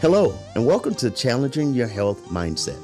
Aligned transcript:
Hello, 0.00 0.32
and 0.54 0.64
welcome 0.64 0.94
to 0.94 1.10
Challenging 1.10 1.74
Your 1.74 1.88
Health 1.88 2.24
Mindset. 2.26 2.78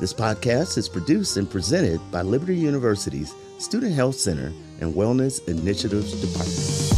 This 0.00 0.14
podcast 0.14 0.78
is 0.78 0.88
produced 0.88 1.36
and 1.36 1.48
presented 1.48 2.00
by 2.10 2.22
Liberty 2.22 2.56
University's 2.56 3.34
Student 3.58 3.92
Health 3.92 4.14
Center 4.14 4.50
and 4.80 4.94
Wellness 4.94 5.46
Initiatives 5.46 6.18
Department. 6.22 6.91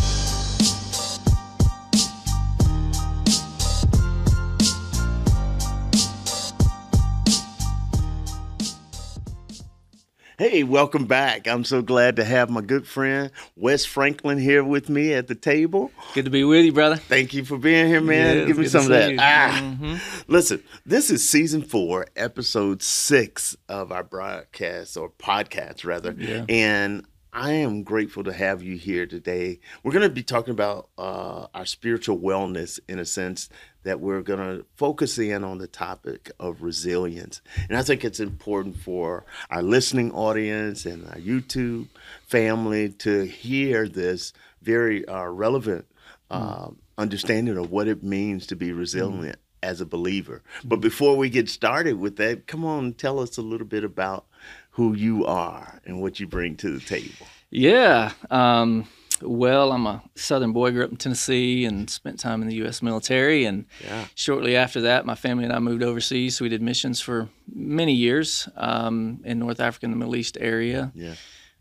Hey, 10.44 10.62
welcome 10.62 11.06
back. 11.06 11.48
I'm 11.48 11.64
so 11.64 11.80
glad 11.80 12.16
to 12.16 12.24
have 12.24 12.50
my 12.50 12.60
good 12.60 12.86
friend 12.86 13.30
Wes 13.56 13.86
Franklin 13.86 14.36
here 14.36 14.62
with 14.62 14.90
me 14.90 15.14
at 15.14 15.26
the 15.26 15.34
table. 15.34 15.90
Good 16.12 16.26
to 16.26 16.30
be 16.30 16.44
with 16.44 16.66
you, 16.66 16.72
brother. 16.72 16.96
Thank 16.96 17.32
you 17.32 17.46
for 17.46 17.56
being 17.56 17.86
here, 17.86 18.02
man. 18.02 18.36
Yeah, 18.40 18.44
Give 18.44 18.58
me 18.58 18.66
some 18.66 18.82
of 18.82 18.88
that. 18.90 19.10
you. 19.10 19.16
Ah, 19.18 19.58
Mhm. 19.80 20.24
listen, 20.28 20.62
this 20.84 21.08
is 21.10 21.26
season 21.26 21.62
four, 21.62 22.08
episode 22.14 22.82
six 22.82 23.56
of 23.70 23.90
our 23.90 24.04
broadcast 24.04 24.98
or 24.98 25.08
podcast, 25.08 25.82
rather. 25.82 26.14
Yeah. 26.18 26.44
And 26.50 27.06
I 27.36 27.50
am 27.50 27.82
grateful 27.82 28.22
to 28.24 28.32
have 28.32 28.62
you 28.62 28.76
here 28.76 29.06
today. 29.06 29.58
We're 29.82 29.90
going 29.90 30.08
to 30.08 30.08
be 30.08 30.22
talking 30.22 30.52
about 30.52 30.88
uh, 30.96 31.48
our 31.52 31.66
spiritual 31.66 32.16
wellness 32.16 32.78
in 32.88 33.00
a 33.00 33.04
sense 33.04 33.48
that 33.82 33.98
we're 33.98 34.22
going 34.22 34.38
to 34.38 34.64
focus 34.76 35.18
in 35.18 35.42
on 35.42 35.58
the 35.58 35.66
topic 35.66 36.30
of 36.38 36.62
resilience. 36.62 37.42
And 37.68 37.76
I 37.76 37.82
think 37.82 38.04
it's 38.04 38.20
important 38.20 38.76
for 38.76 39.24
our 39.50 39.64
listening 39.64 40.12
audience 40.12 40.86
and 40.86 41.08
our 41.08 41.16
YouTube 41.16 41.88
family 42.28 42.90
to 42.90 43.26
hear 43.26 43.88
this 43.88 44.32
very 44.62 45.04
uh, 45.08 45.24
relevant 45.24 45.86
uh, 46.30 46.68
understanding 46.96 47.58
of 47.58 47.72
what 47.72 47.88
it 47.88 48.04
means 48.04 48.46
to 48.46 48.56
be 48.56 48.70
resilient 48.70 49.40
as 49.60 49.80
a 49.80 49.86
believer. 49.86 50.42
But 50.62 50.80
before 50.80 51.16
we 51.16 51.30
get 51.30 51.48
started 51.48 51.98
with 51.98 52.16
that, 52.16 52.46
come 52.46 52.64
on, 52.64 52.92
tell 52.92 53.18
us 53.18 53.38
a 53.38 53.42
little 53.42 53.66
bit 53.66 53.82
about 53.82 54.26
who 54.74 54.94
you 54.94 55.24
are 55.26 55.80
and 55.86 56.00
what 56.00 56.20
you 56.20 56.26
bring 56.26 56.56
to 56.58 56.70
the 56.78 56.80
table. 56.84 57.26
Yeah. 57.50 58.12
Um, 58.30 58.86
well, 59.22 59.70
I'm 59.72 59.86
a 59.86 60.02
Southern 60.16 60.52
boy, 60.52 60.72
grew 60.72 60.84
up 60.84 60.90
in 60.90 60.96
Tennessee, 60.96 61.64
and 61.64 61.88
spent 61.88 62.18
time 62.18 62.42
in 62.42 62.48
the 62.48 62.56
U.S. 62.56 62.82
military. 62.82 63.44
And 63.44 63.66
Yeah. 63.84 64.06
shortly 64.16 64.56
after 64.56 64.80
that, 64.82 65.06
my 65.06 65.14
family 65.14 65.44
and 65.44 65.52
I 65.52 65.60
moved 65.60 65.82
overseas. 65.84 66.36
So 66.36 66.44
we 66.44 66.48
did 66.48 66.60
missions 66.62 67.00
for 67.00 67.28
many 67.54 67.92
years 67.94 68.48
um, 68.56 69.20
in 69.24 69.38
North 69.38 69.60
Africa 69.60 69.86
and 69.86 69.92
the 69.94 69.98
Middle 69.98 70.16
East 70.16 70.36
area. 70.40 70.90
Yeah. 70.94 71.14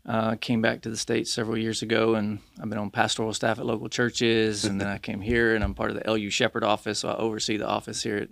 Uh, 0.06 0.34
came 0.34 0.60
back 0.60 0.82
to 0.82 0.90
the 0.90 0.96
States 0.98 1.32
several 1.32 1.56
years 1.56 1.80
ago, 1.80 2.14
and 2.16 2.40
I've 2.60 2.68
been 2.68 2.78
on 2.78 2.90
pastoral 2.90 3.32
staff 3.32 3.58
at 3.58 3.64
local 3.64 3.88
churches. 3.88 4.64
And 4.66 4.78
then 4.80 4.88
I 4.88 4.98
came 4.98 5.20
here, 5.22 5.54
and 5.54 5.62
I'm 5.64 5.72
part 5.74 5.90
of 5.90 5.96
the 5.98 6.10
LU 6.10 6.28
Shepherd 6.30 6.62
office. 6.64 6.98
So 6.98 7.08
I 7.08 7.14
oversee 7.16 7.56
the 7.56 7.66
office 7.68 8.02
here 8.02 8.16
at, 8.18 8.28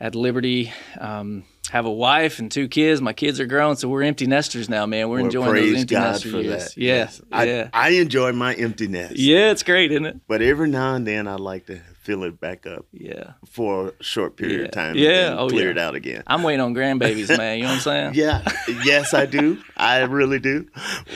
at 0.00 0.14
Liberty. 0.14 0.72
Um, 0.98 1.44
have 1.70 1.86
a 1.86 1.90
wife 1.90 2.40
and 2.40 2.50
two 2.50 2.66
kids. 2.66 3.00
My 3.00 3.12
kids 3.12 3.38
are 3.38 3.46
grown, 3.46 3.76
so 3.76 3.88
we're 3.88 4.02
empty 4.02 4.26
nesters 4.26 4.68
now, 4.68 4.86
man. 4.86 5.08
We're 5.08 5.16
Well, 5.18 5.26
enjoying 5.26 5.54
those 5.54 5.80
empty 5.82 5.94
God 5.94 6.00
nester 6.12 6.30
for 6.30 6.40
years. 6.40 6.74
that. 6.74 6.76
Yeah, 6.76 7.10
I, 7.30 7.44
yeah, 7.44 7.68
I 7.72 7.90
enjoy 7.90 8.32
my 8.32 8.54
emptiness. 8.54 9.12
yeah. 9.14 9.52
It's 9.52 9.62
great, 9.62 9.92
isn't 9.92 10.04
it? 10.06 10.16
But 10.26 10.42
every 10.42 10.68
now 10.68 10.96
and 10.96 11.06
then 11.06 11.28
I 11.28 11.36
like 11.36 11.66
to 11.66 11.78
fill 12.02 12.24
it 12.24 12.40
back 12.40 12.66
up 12.66 12.86
Yeah. 12.92 13.34
for 13.46 13.92
a 14.00 14.02
short 14.02 14.36
period 14.36 14.62
of 14.62 14.70
time 14.72 14.96
Yeah. 14.96 15.36
Oh, 15.38 15.48
clear 15.48 15.66
yeah. 15.66 15.70
it 15.72 15.78
out 15.78 15.94
again. 15.94 16.24
I'm 16.26 16.42
waiting 16.42 16.60
on 16.60 16.74
grandbabies, 16.74 17.36
man. 17.38 17.58
You 17.58 17.64
know 17.64 17.68
what 17.68 17.74
I'm 17.74 17.80
saying? 17.80 18.14
Yeah, 18.14 18.42
yes, 18.84 19.14
I 19.14 19.26
do. 19.26 19.58
I 19.76 19.98
really 20.00 20.40
do. 20.40 20.66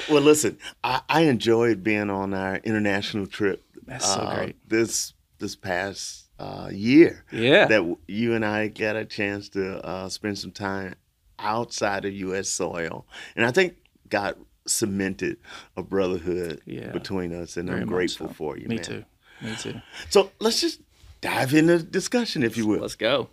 Well, 0.09 0.23
listen, 0.23 0.59
I, 0.85 1.01
I 1.09 1.23
enjoyed 1.23 1.83
being 1.83 2.11
on 2.11 2.33
our 2.33 2.57
international 2.59 3.27
trip. 3.27 3.65
That's 3.87 4.07
so 4.07 4.21
uh, 4.21 4.37
great. 4.37 4.57
This 4.69 5.15
this 5.41 5.57
past 5.57 6.24
uh, 6.39 6.69
year 6.73 7.25
Yeah. 7.33 7.67
that 7.67 7.77
w- 7.77 7.99
you 8.09 8.35
and 8.35 8.45
I 8.45 8.69
got 8.69 8.97
a 8.97 9.05
chance 9.05 9.49
to 9.51 9.85
uh, 9.87 10.09
spend 10.09 10.39
some 10.39 10.51
time 10.51 10.95
outside 11.39 12.05
of 12.05 12.13
U.S. 12.15 12.49
soil, 12.49 13.07
and 13.37 13.45
I 13.47 13.51
think 13.51 13.77
God 14.09 14.37
cemented 14.67 15.37
a 15.77 15.83
brotherhood 15.83 16.61
Yeah. 16.65 16.91
between 16.93 17.33
us, 17.35 17.57
and 17.57 17.69
Very 17.69 17.83
I'm 17.83 17.87
grateful 17.87 18.29
so. 18.29 18.35
for 18.35 18.57
you, 18.59 18.67
Me 18.69 18.77
man. 18.77 18.85
too. 18.85 19.05
Me 19.43 19.55
too. 19.57 19.81
So 20.11 20.31
let's 20.41 20.61
just 20.61 20.81
dive 21.21 21.55
into 21.55 21.79
the 21.79 21.85
discussion, 21.85 22.43
if 22.43 22.57
you 22.57 22.67
will. 22.67 22.81
Let's 22.81 22.95
go. 22.97 23.29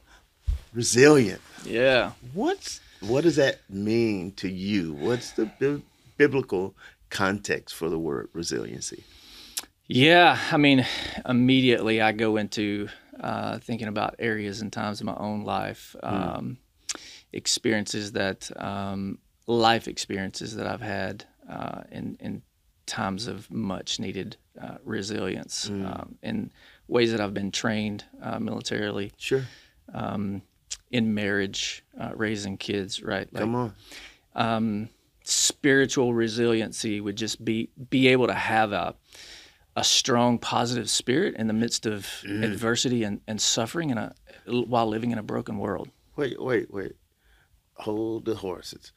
Resilient. 0.74 1.42
Yeah. 1.66 2.12
What's 2.34 2.80
what 3.02 3.24
does 3.24 3.36
that 3.38 3.62
mean 3.70 4.32
to 4.34 4.48
you? 4.50 4.94
What's 4.94 5.32
the 5.32 5.46
bi- 5.60 5.82
biblical 6.18 6.76
context 7.10 7.74
for 7.76 7.90
the 7.90 7.98
word 8.00 8.30
resiliency? 8.34 9.04
Yeah, 9.94 10.40
I 10.52 10.56
mean, 10.56 10.86
immediately 11.28 12.02
I 12.02 12.14
go 12.14 12.38
into 12.38 12.88
uh, 13.20 13.60
thinking 13.60 13.90
about 13.90 14.16
areas 14.20 14.62
and 14.62 14.72
times 14.72 15.02
in 15.02 15.06
my 15.06 15.16
own 15.16 15.44
life, 15.44 15.98
um, 16.02 16.58
experiences 17.34 18.14
that, 18.14 18.50
um, 18.56 19.18
life 19.48 19.90
experiences 19.90 20.56
that 20.56 20.66
I've 20.66 20.82
had 20.82 21.26
uh, 21.50 21.82
in, 21.92 22.16
in 22.22 22.42
times 22.86 23.28
of 23.28 23.52
much 23.52 24.00
needed 24.00 24.38
uh, 24.62 24.78
resilience, 24.86 25.70
um, 25.70 26.16
in 26.24 26.52
ways 26.88 27.12
that 27.12 27.20
I've 27.20 27.34
been 27.34 27.52
trained 27.52 28.06
uh, 28.22 28.40
militarily, 28.40 29.12
Sure. 29.18 29.44
um, 29.94 30.42
in 30.90 31.14
marriage, 31.14 31.84
uh, 32.00 32.12
raising 32.16 32.58
kids, 32.58 33.04
right? 33.04 33.28
Like, 33.34 33.42
Come 33.42 33.56
on. 33.56 33.74
um, 34.36 34.90
spiritual 35.26 36.14
resiliency 36.14 37.02
would 37.02 37.16
just 37.18 37.44
be 37.44 37.70
be 37.90 38.08
able 38.08 38.28
to 38.28 38.34
have 38.34 38.72
a 38.72 38.96
a 39.82 39.84
strong 39.84 40.38
positive 40.38 40.88
spirit 40.92 41.34
in 41.38 41.48
the 41.48 41.54
midst 41.54 41.88
of 41.88 42.06
mm. 42.24 42.44
adversity 42.44 43.04
and, 43.04 43.20
and 43.28 43.42
suffering 43.42 43.90
in 43.90 43.98
a 43.98 44.14
while 44.46 44.86
living 44.86 45.10
in 45.10 45.18
a 45.18 45.24
broken 45.24 45.58
world. 45.58 45.90
Wait, 46.16 46.40
wait, 46.40 46.72
wait. 46.72 46.92
Hold 47.78 48.26
the 48.26 48.36
horses. 48.36 48.92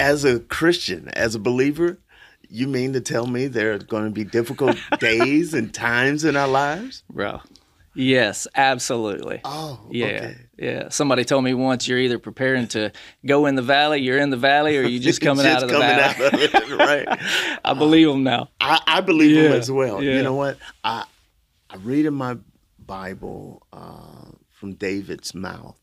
As 0.00 0.24
a 0.24 0.40
Christian, 0.40 1.08
as 1.08 1.34
a 1.34 1.38
believer, 1.38 1.98
you 2.48 2.66
mean 2.66 2.94
to 2.94 3.02
tell 3.02 3.26
me 3.26 3.48
there 3.48 3.74
are 3.74 3.78
going 3.78 4.04
to 4.04 4.10
be 4.10 4.24
difficult 4.24 4.78
days 4.98 5.52
and 5.52 5.74
times 5.74 6.24
in 6.24 6.36
our 6.36 6.48
lives? 6.48 7.04
Bro. 7.10 7.42
Yes, 7.94 8.46
absolutely. 8.54 9.40
Oh, 9.44 9.80
Yeah. 9.90 10.06
okay. 10.06 10.36
Yeah. 10.58 10.88
Somebody 10.90 11.24
told 11.24 11.42
me 11.44 11.54
once 11.54 11.88
you're 11.88 11.98
either 11.98 12.18
preparing 12.18 12.68
to 12.68 12.92
go 13.26 13.46
in 13.46 13.56
the 13.56 13.62
valley, 13.62 14.00
you're 14.00 14.18
in 14.18 14.30
the 14.30 14.36
valley, 14.36 14.76
or 14.78 14.82
you're 14.82 15.02
just 15.02 15.20
coming 15.28 15.44
out 15.46 15.62
of 15.62 15.68
the 15.70 15.78
valley. 15.78 16.26
of 16.26 16.34
it, 16.34 16.70
right. 16.78 17.18
I 17.64 17.74
believe 17.74 18.06
them 18.08 18.22
now. 18.22 18.48
I, 18.60 18.80
I 18.86 19.00
believe 19.00 19.34
Yeah, 19.36 19.50
as 19.50 19.70
well. 19.70 20.02
You 20.02 20.22
know 20.22 20.34
what? 20.34 20.58
I 20.84 21.04
I 21.68 21.76
read 21.76 22.06
in 22.06 22.14
my 22.14 22.36
Bible 22.78 23.66
uh, 23.72 24.30
from 24.50 24.74
David's 24.74 25.34
mouth. 25.34 25.78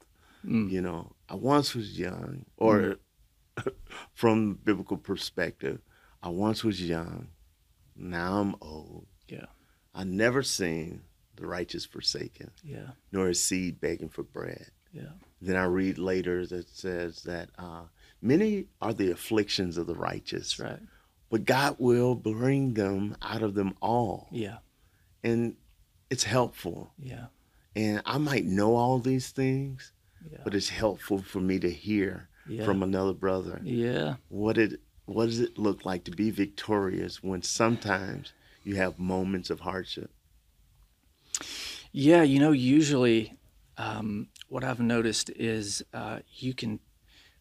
Mm. 0.45 0.69
You 0.72 0.81
know, 0.81 1.12
I 1.29 1.35
once 1.35 1.74
was 1.75 1.97
young, 2.00 2.45
or 2.57 2.97
from 4.13 4.56
biblical 4.63 4.97
perspective, 4.97 5.81
I 6.22 6.29
once 6.29 6.63
was 6.63 6.81
young. 6.81 7.29
Now 7.95 8.39
I'm 8.41 8.56
old. 8.62 9.07
Yeah. 9.28 9.45
I 9.95 10.03
never 10.03 10.44
seen 10.44 11.01
the 11.38 11.48
righteous 11.48 11.86
forsaken, 11.86 12.52
Yeah. 12.64 12.90
nor 13.12 13.28
his 13.28 13.42
seed 13.42 13.80
begging 13.80 14.09
for 14.09 14.24
bread. 14.24 14.68
Yeah. 14.92 15.12
Then 15.42 15.56
I 15.56 15.66
read 15.66 15.98
later 15.98 16.46
that 16.48 16.68
says 16.70 17.24
that 17.24 17.50
uh, 17.58 17.84
many 18.22 18.66
are 18.81 18.94
the 18.94 19.12
afflictions 19.12 19.78
of 19.78 19.88
the 19.88 19.96
righteous, 19.96 20.58
That's 20.58 20.59
right. 20.59 20.80
but 21.30 21.46
God 21.46 21.75
will 21.80 22.16
bring 22.16 22.74
them 22.74 23.16
out 23.22 23.44
of 23.44 23.53
them 23.53 23.75
all. 23.81 24.28
Yeah. 24.31 24.58
And 25.24 25.56
it's 26.09 26.24
helpful. 26.24 26.92
Yeah. 26.98 27.28
And 27.75 28.02
I 28.06 28.18
might 28.18 28.46
know 28.46 28.75
all 28.75 29.00
these 29.00 29.30
things, 29.30 29.92
Yeah. 30.31 30.40
but 30.44 30.56
it's 30.56 30.69
helpful 30.69 31.19
for 31.22 31.40
me 31.40 31.59
to 31.59 31.72
hear 31.72 32.30
Yeah. 32.50 32.66
from 32.66 32.81
another 32.81 33.14
brother 33.14 33.59
yeah. 33.64 34.16
what 34.30 34.58
it 34.58 34.80
what 35.06 35.28
does 35.28 35.40
it 35.40 35.58
look 35.58 35.86
like 35.86 36.04
to 36.04 36.12
be 36.12 36.31
victorious 36.31 37.24
when 37.24 37.42
sometimes 37.42 38.34
you 38.66 38.75
have 38.75 39.00
moments 39.00 39.50
of 39.50 39.62
hardship. 39.62 40.12
Yeah, 41.92 42.24
you 42.24 42.40
know, 42.40 42.52
usually 42.52 43.34
um, 43.78 44.28
what 44.50 44.64
I've 44.64 44.80
noticed 44.80 45.30
is 45.31 45.84
uh, 45.94 46.19
you 46.36 46.54
can, 46.54 46.80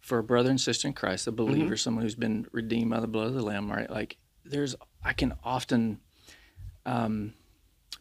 for 0.01 0.19
a 0.19 0.23
brother 0.23 0.51
and 0.51 0.61
sister 0.61 0.89
in 0.89 0.95
Christ, 0.95 1.27
a 1.27 1.33
believer, 1.33 1.77
someone 1.77 2.03
who's 2.03 2.15
been 2.15 2.47
redeemed 2.53 2.91
by 2.91 3.01
the 3.01 3.07
blood 3.09 3.27
of 3.29 3.35
the 3.35 3.43
Lamb, 3.43 3.71
right? 3.71 3.91
Like, 3.91 4.17
there's, 4.45 4.75
I 5.05 5.13
can 5.13 5.35
often 5.43 6.01
um, 6.85 7.35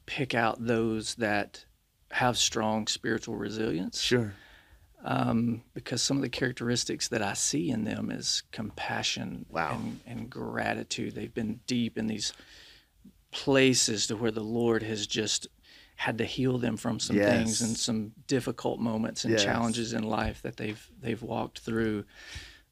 pick 0.06 0.34
out 0.36 0.64
those 0.66 1.16
that 1.16 1.66
have 2.12 2.38
strong 2.38 2.86
spiritual 2.88 3.36
resilience 3.36 4.00
Sure. 4.00 4.34
um, 5.04 5.64
because 5.74 6.02
some 6.04 6.18
of 6.18 6.24
the 6.24 6.30
characteristics 6.30 7.08
that 7.10 7.22
I 7.24 7.34
see 7.34 7.72
in 7.72 7.84
them 7.84 8.12
is 8.12 8.44
compassion 8.52 9.46
Wow. 9.50 9.74
and, 9.74 10.00
and 10.06 10.30
gratitude. 10.30 11.16
They've 11.16 11.34
been 11.34 11.60
deep 11.66 11.98
in 11.98 12.06
these 12.08 12.32
places 13.32 14.08
to 14.08 14.16
where 14.16 14.32
the 14.32 14.44
Lord 14.44 14.84
has 14.84 15.08
just 15.08 15.48
had 15.96 16.18
to 16.18 16.26
heal 16.26 16.58
them 16.58 16.78
from 16.78 17.00
some 17.00 17.16
things 17.16 17.62
and 17.62 17.76
some 17.78 18.12
difficult 18.28 18.80
moments 18.80 19.24
and 19.24 19.32
Yes. 19.34 19.44
challenges 19.44 19.94
in 19.94 20.04
life 20.04 20.42
that 20.44 20.58
they've 20.58 20.86
they've 21.02 21.22
walked 21.22 21.60
through. 21.60 22.04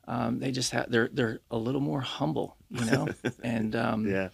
Um, 0.06 0.40
they 0.40 0.52
just 0.52 0.72
have 0.72 0.92
they're 0.92 1.10
they're 1.14 1.40
a 1.50 1.58
little 1.58 1.80
more 1.81 2.02
humble, 2.02 2.58
you 2.70 2.84
know, 2.86 3.08
and 3.44 3.74
um, 3.75 4.06
Yeah. 4.06 4.30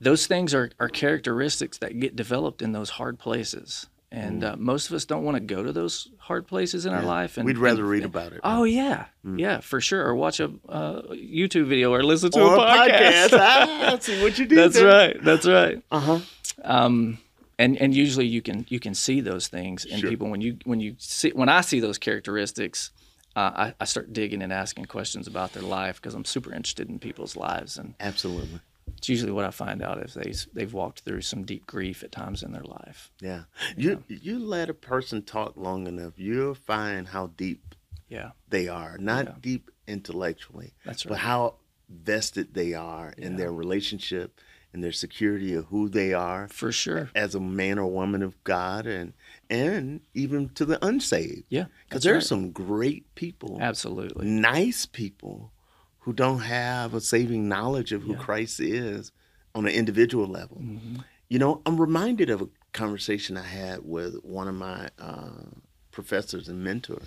those 0.00 0.26
things 0.26 0.52
are, 0.54 0.70
are 0.78 0.90
characteristics 0.90 1.78
that 1.78 1.98
get 1.98 2.14
developed 2.14 2.60
in 2.60 2.72
those 2.72 2.90
hard 2.90 3.18
places 3.18 3.86
and 4.12 4.44
uh, 4.44 4.54
most 4.56 4.88
of 4.90 4.94
us 4.94 5.04
don't 5.06 5.24
want 5.24 5.36
to 5.36 5.40
go 5.40 5.64
to 5.64 5.72
those 5.72 6.08
hard 6.18 6.46
places 6.46 6.86
in 6.86 6.92
our 6.92 7.02
life. 7.02 7.36
And 7.36 7.44
We'd 7.46 7.58
rather 7.58 7.80
and- 7.80 7.90
read 7.90 8.04
about 8.04 8.32
it. 8.32 8.40
Oh 8.44 8.62
yeah, 8.62 9.06
yeah, 9.24 9.58
for 9.58 9.80
sure. 9.80 10.06
Or 10.06 10.14
watch 10.14 10.38
a 10.38 10.52
uh, 10.68 11.02
YouTube 11.10 11.66
video 11.66 11.92
or 11.92 12.04
listen 12.04 12.30
to 12.30 12.40
Or 12.40 12.54
a 12.54 12.58
podcast. 12.58 13.30
ah, 13.32 13.96
see 14.00 14.22
what 14.22 14.38
you 14.38 14.46
did 14.46 14.56
That's 14.58 14.74
there. 14.76 14.86
right. 14.86 15.16
That's 15.24 15.46
right. 15.48 15.82
Uh 15.90 15.98
huh. 16.00 16.18
Um, 16.62 17.18
and 17.58 17.76
and 17.80 17.94
usually 17.94 18.26
you 18.26 18.42
can 18.42 18.66
you 18.68 18.80
can 18.80 18.94
see 18.94 19.20
those 19.20 19.48
things 19.48 19.84
in 19.84 19.98
Sure. 20.00 20.10
people 20.10 20.28
when 20.30 20.40
you 20.40 20.58
when 20.64 20.80
you 20.80 20.96
see 20.98 21.30
when 21.34 21.48
I 21.48 21.60
see 21.62 21.80
those 21.80 21.98
characteristics. 21.98 22.90
Uh, 23.36 23.50
I, 23.56 23.74
I 23.80 23.84
start 23.84 24.12
digging 24.12 24.42
and 24.42 24.52
asking 24.52 24.84
questions 24.84 25.26
about 25.26 25.54
their 25.54 25.64
life 25.64 26.00
because 26.00 26.14
I'm 26.14 26.24
super 26.24 26.54
interested 26.54 26.88
in 26.88 27.00
people's 27.00 27.34
lives, 27.34 27.76
and 27.76 27.94
Absolutely. 27.98 28.60
it's 28.96 29.08
usually 29.08 29.32
what 29.32 29.44
I 29.44 29.50
find 29.50 29.82
out 29.82 29.98
if 29.98 30.14
they 30.14 30.32
they've 30.52 30.72
walked 30.72 31.00
through 31.00 31.22
some 31.22 31.42
deep 31.44 31.66
grief 31.66 32.04
at 32.04 32.12
times 32.12 32.44
in 32.44 32.52
their 32.52 32.62
life. 32.62 33.10
Yeah. 33.20 33.42
You 33.76 34.04
you 34.06 34.38
let 34.38 34.70
a 34.70 34.74
person 34.74 35.22
talk 35.22 35.56
long 35.56 35.88
enough, 35.88 36.12
you'll 36.16 36.54
find 36.54 37.08
how 37.08 37.26
deep 37.36 37.74
Yeah, 38.08 38.30
they 38.50 38.68
are. 38.68 38.98
Not 38.98 39.24
Yeah. 39.24 39.34
deep 39.40 39.70
intellectually, 39.88 40.74
that's 40.84 41.04
right. 41.04 41.10
but 41.10 41.18
how 41.18 41.56
vested 41.88 42.54
they 42.54 42.72
are 42.74 43.14
in 43.18 43.32
Yeah. 43.32 43.38
their 43.38 43.52
relationship 43.52 44.40
and 44.74 44.82
their 44.84 44.92
security 44.92 45.54
of 45.54 45.66
who 45.66 45.88
they 45.88 46.12
are 46.12 46.48
For 46.48 46.72
sure. 46.72 47.08
as 47.14 47.34
a 47.34 47.40
man 47.40 47.78
or 47.78 47.86
woman 47.90 48.22
of 48.22 48.42
God 48.44 48.86
and 48.86 49.14
and 49.48 50.00
even 50.14 50.48
to 50.50 50.64
the 50.64 50.84
unsaved. 50.84 51.44
Yeah, 51.48 51.66
Because 51.88 52.02
there 52.02 52.16
are 52.16 52.20
some 52.20 52.50
great 52.50 53.14
people, 53.14 53.58
Absolutely. 53.60 54.26
nice 54.26 54.84
people 54.84 55.52
who 56.00 56.12
don't 56.12 56.40
have 56.40 56.92
a 56.92 57.00
saving 57.00 57.48
knowledge 57.48 57.92
of 57.92 58.02
who 58.02 58.12
Yeah. 58.12 58.18
Christ 58.18 58.58
is 58.60 59.12
on 59.54 59.64
an 59.66 59.72
individual 59.72 60.26
level. 60.26 60.58
hmm 60.58 60.96
You 61.28 61.38
know, 61.38 61.62
I'm 61.64 61.80
reminded 61.80 62.28
of 62.30 62.42
a 62.42 62.48
conversation 62.72 63.36
I 63.36 63.42
had 63.46 63.84
with 63.84 64.16
one 64.24 64.48
of 64.48 64.54
my 64.56 64.90
uh, 64.98 65.44
professors 65.92 66.48
and 66.48 66.62
mentor, 66.64 67.02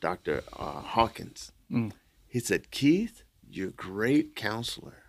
Dr. 0.00 0.42
Uh, 0.52 0.80
Hawkins. 0.80 1.52
Mm. 1.70 1.92
He 2.28 2.38
said, 2.40 2.70
Keith, 2.70 3.22
you're 3.50 3.68
a 3.70 3.72
great 3.72 4.34
counselor, 4.36 5.02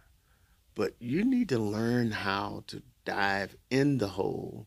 but 0.82 0.96
you 1.00 1.24
need 1.24 1.48
to 1.48 1.60
learn 1.60 2.10
how 2.10 2.64
to 2.66 2.82
dive 3.06 3.56
in 3.70 4.00
the 4.00 4.08
hole 4.08 4.66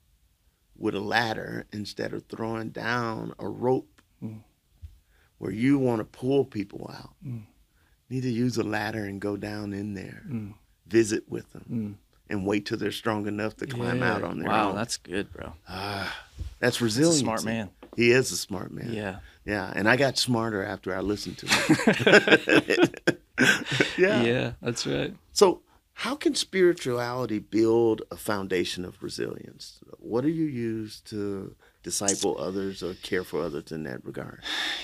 with 0.76 0.94
a 0.94 1.00
ladder 1.00 1.66
instead 1.72 2.12
of 2.12 2.24
throwing 2.26 2.68
down 2.70 3.34
a 3.40 3.48
rope 3.48 4.00
Mm. 4.22 4.42
where 5.38 5.50
you 5.50 5.76
want 5.76 5.98
to 5.98 6.04
pull 6.04 6.44
people 6.44 6.88
out. 6.96 7.14
Mm. 7.26 7.46
Need 8.08 8.20
to 8.22 8.30
use 8.30 8.56
a 8.56 8.62
ladder 8.62 9.04
and 9.04 9.20
go 9.20 9.36
down 9.36 9.72
in 9.72 9.94
there, 9.94 10.22
Mm. 10.28 10.54
visit 10.86 11.28
with 11.28 11.50
them, 11.52 11.64
Mm. 11.68 11.94
and 12.30 12.46
wait 12.46 12.64
till 12.66 12.78
they're 12.78 12.92
strong 12.92 13.26
enough 13.26 13.56
to 13.56 13.66
climb 13.66 13.98
Yeah. 13.98 14.12
out 14.14 14.22
on 14.22 14.38
their 14.38 14.48
wow, 14.48 14.68
own. 14.70 14.76
that's 14.76 14.96
good, 14.96 15.32
bro. 15.32 15.54
Ah, 15.68 16.16
that's 16.60 16.76
He's 16.76 16.82
a 16.82 16.84
resilience. 16.84 17.18
smart 17.18 17.44
man. 17.44 17.70
He 17.96 18.12
is 18.12 18.30
a 18.30 18.36
smart 18.36 18.70
man. 18.72 18.92
Yeah. 18.92 19.18
Yeah, 19.44 19.72
and 19.74 19.88
I 19.88 19.96
got 19.96 20.16
smarter 20.16 20.62
after 20.64 20.94
I 20.94 21.00
listened 21.00 21.38
to 21.38 21.46
him. 21.48 22.88
yeah. 23.98 24.22
Yeah, 24.22 24.52
that's 24.62 24.86
right. 24.86 25.12
So, 25.32 25.60
how 25.98 26.14
can 26.16 26.34
spirituality 26.34 27.38
build 27.38 28.02
a 28.10 28.16
foundation 28.16 28.84
of 28.84 29.02
resilience? 29.02 29.80
What 29.98 30.22
do 30.22 30.28
you 30.28 30.44
use 30.44 31.00
to 31.06 31.54
disciple 31.82 32.36
others 32.38 32.82
or 32.82 32.94
care 32.94 33.24
for 33.24 33.42
others 33.42 33.70
in 33.72 33.84
that 33.84 34.04
regard? 34.04 34.42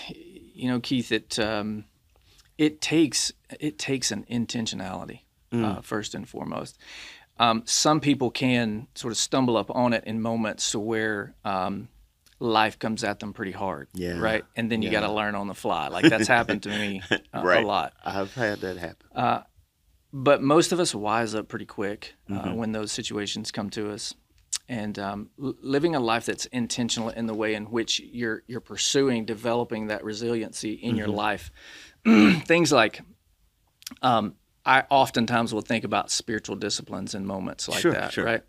You 0.08 0.68
know, 0.70 0.80
Keith, 0.80 1.10
it 1.12 1.38
um, 1.38 1.84
it 2.58 2.80
takes 2.80 3.32
it 3.58 3.78
takes 3.78 4.10
an 4.10 4.24
intentionality 4.30 5.20
Mm. 5.52 5.64
uh, 5.78 5.80
first 5.80 6.14
and 6.14 6.28
foremost. 6.28 6.78
Um, 7.40 7.62
some 7.66 7.98
people 8.00 8.30
can 8.30 8.86
sort 8.94 9.10
of 9.10 9.18
stumble 9.18 9.56
up 9.56 9.68
on 9.74 9.92
it 9.92 10.04
in 10.04 10.22
moments 10.22 10.76
where 10.76 11.34
um, 11.44 11.88
life 12.38 12.78
comes 12.78 13.02
at 13.02 13.18
them 13.18 13.32
pretty 13.32 13.50
hard, 13.50 13.88
Yeah, 13.92 14.18
right? 14.20 14.44
And 14.54 14.70
then 14.70 14.80
you 14.80 14.90
yeah. 14.90 15.00
got 15.00 15.08
to 15.08 15.12
learn 15.12 15.34
on 15.34 15.48
the 15.48 15.54
fly. 15.54 15.88
Like 15.88 16.08
that's 16.08 16.28
happened 16.28 16.62
to 16.64 16.68
me 16.68 17.02
uh, 17.10 17.42
Right. 17.42 17.64
a 17.64 17.66
lot. 17.66 17.94
I've 18.04 18.32
had 18.34 18.60
that 18.60 18.76
happen. 18.76 19.08
Uh, 19.12 19.40
but 20.12 20.42
most 20.42 20.72
of 20.72 20.80
us 20.80 20.94
wise 20.94 21.34
up 21.34 21.48
pretty 21.48 21.66
quick 21.66 22.14
uh, 22.28 22.32
Mhm. 22.44 22.54
when 22.56 22.72
those 22.72 22.90
situations 22.92 23.50
come 23.50 23.70
to 23.70 23.90
us. 23.90 24.14
And 24.68 24.98
um, 25.00 25.30
living 25.36 25.96
a 25.96 26.00
life 26.00 26.26
that's 26.26 26.46
intentional 26.46 27.08
in 27.08 27.26
the 27.26 27.34
way 27.34 27.54
in 27.54 27.64
which 27.72 27.98
you're 28.00 28.44
you're 28.46 28.60
pursuing 28.60 29.24
developing 29.24 29.88
that 29.88 30.04
resiliency 30.04 30.74
in 30.74 30.96
your 30.96 31.08
Mhm. 31.08 31.14
life, 31.14 31.50
things 32.46 32.70
like 32.70 33.00
um, 34.02 34.36
I 34.64 34.84
oftentimes 34.90 35.52
will 35.52 35.62
think 35.62 35.84
about 35.84 36.10
spiritual 36.10 36.54
disciplines 36.56 37.14
in 37.14 37.26
moments 37.26 37.68
like 37.68 37.80
Sure, 37.80 37.92
that, 37.92 38.12
sure. 38.12 38.24
right? 38.24 38.42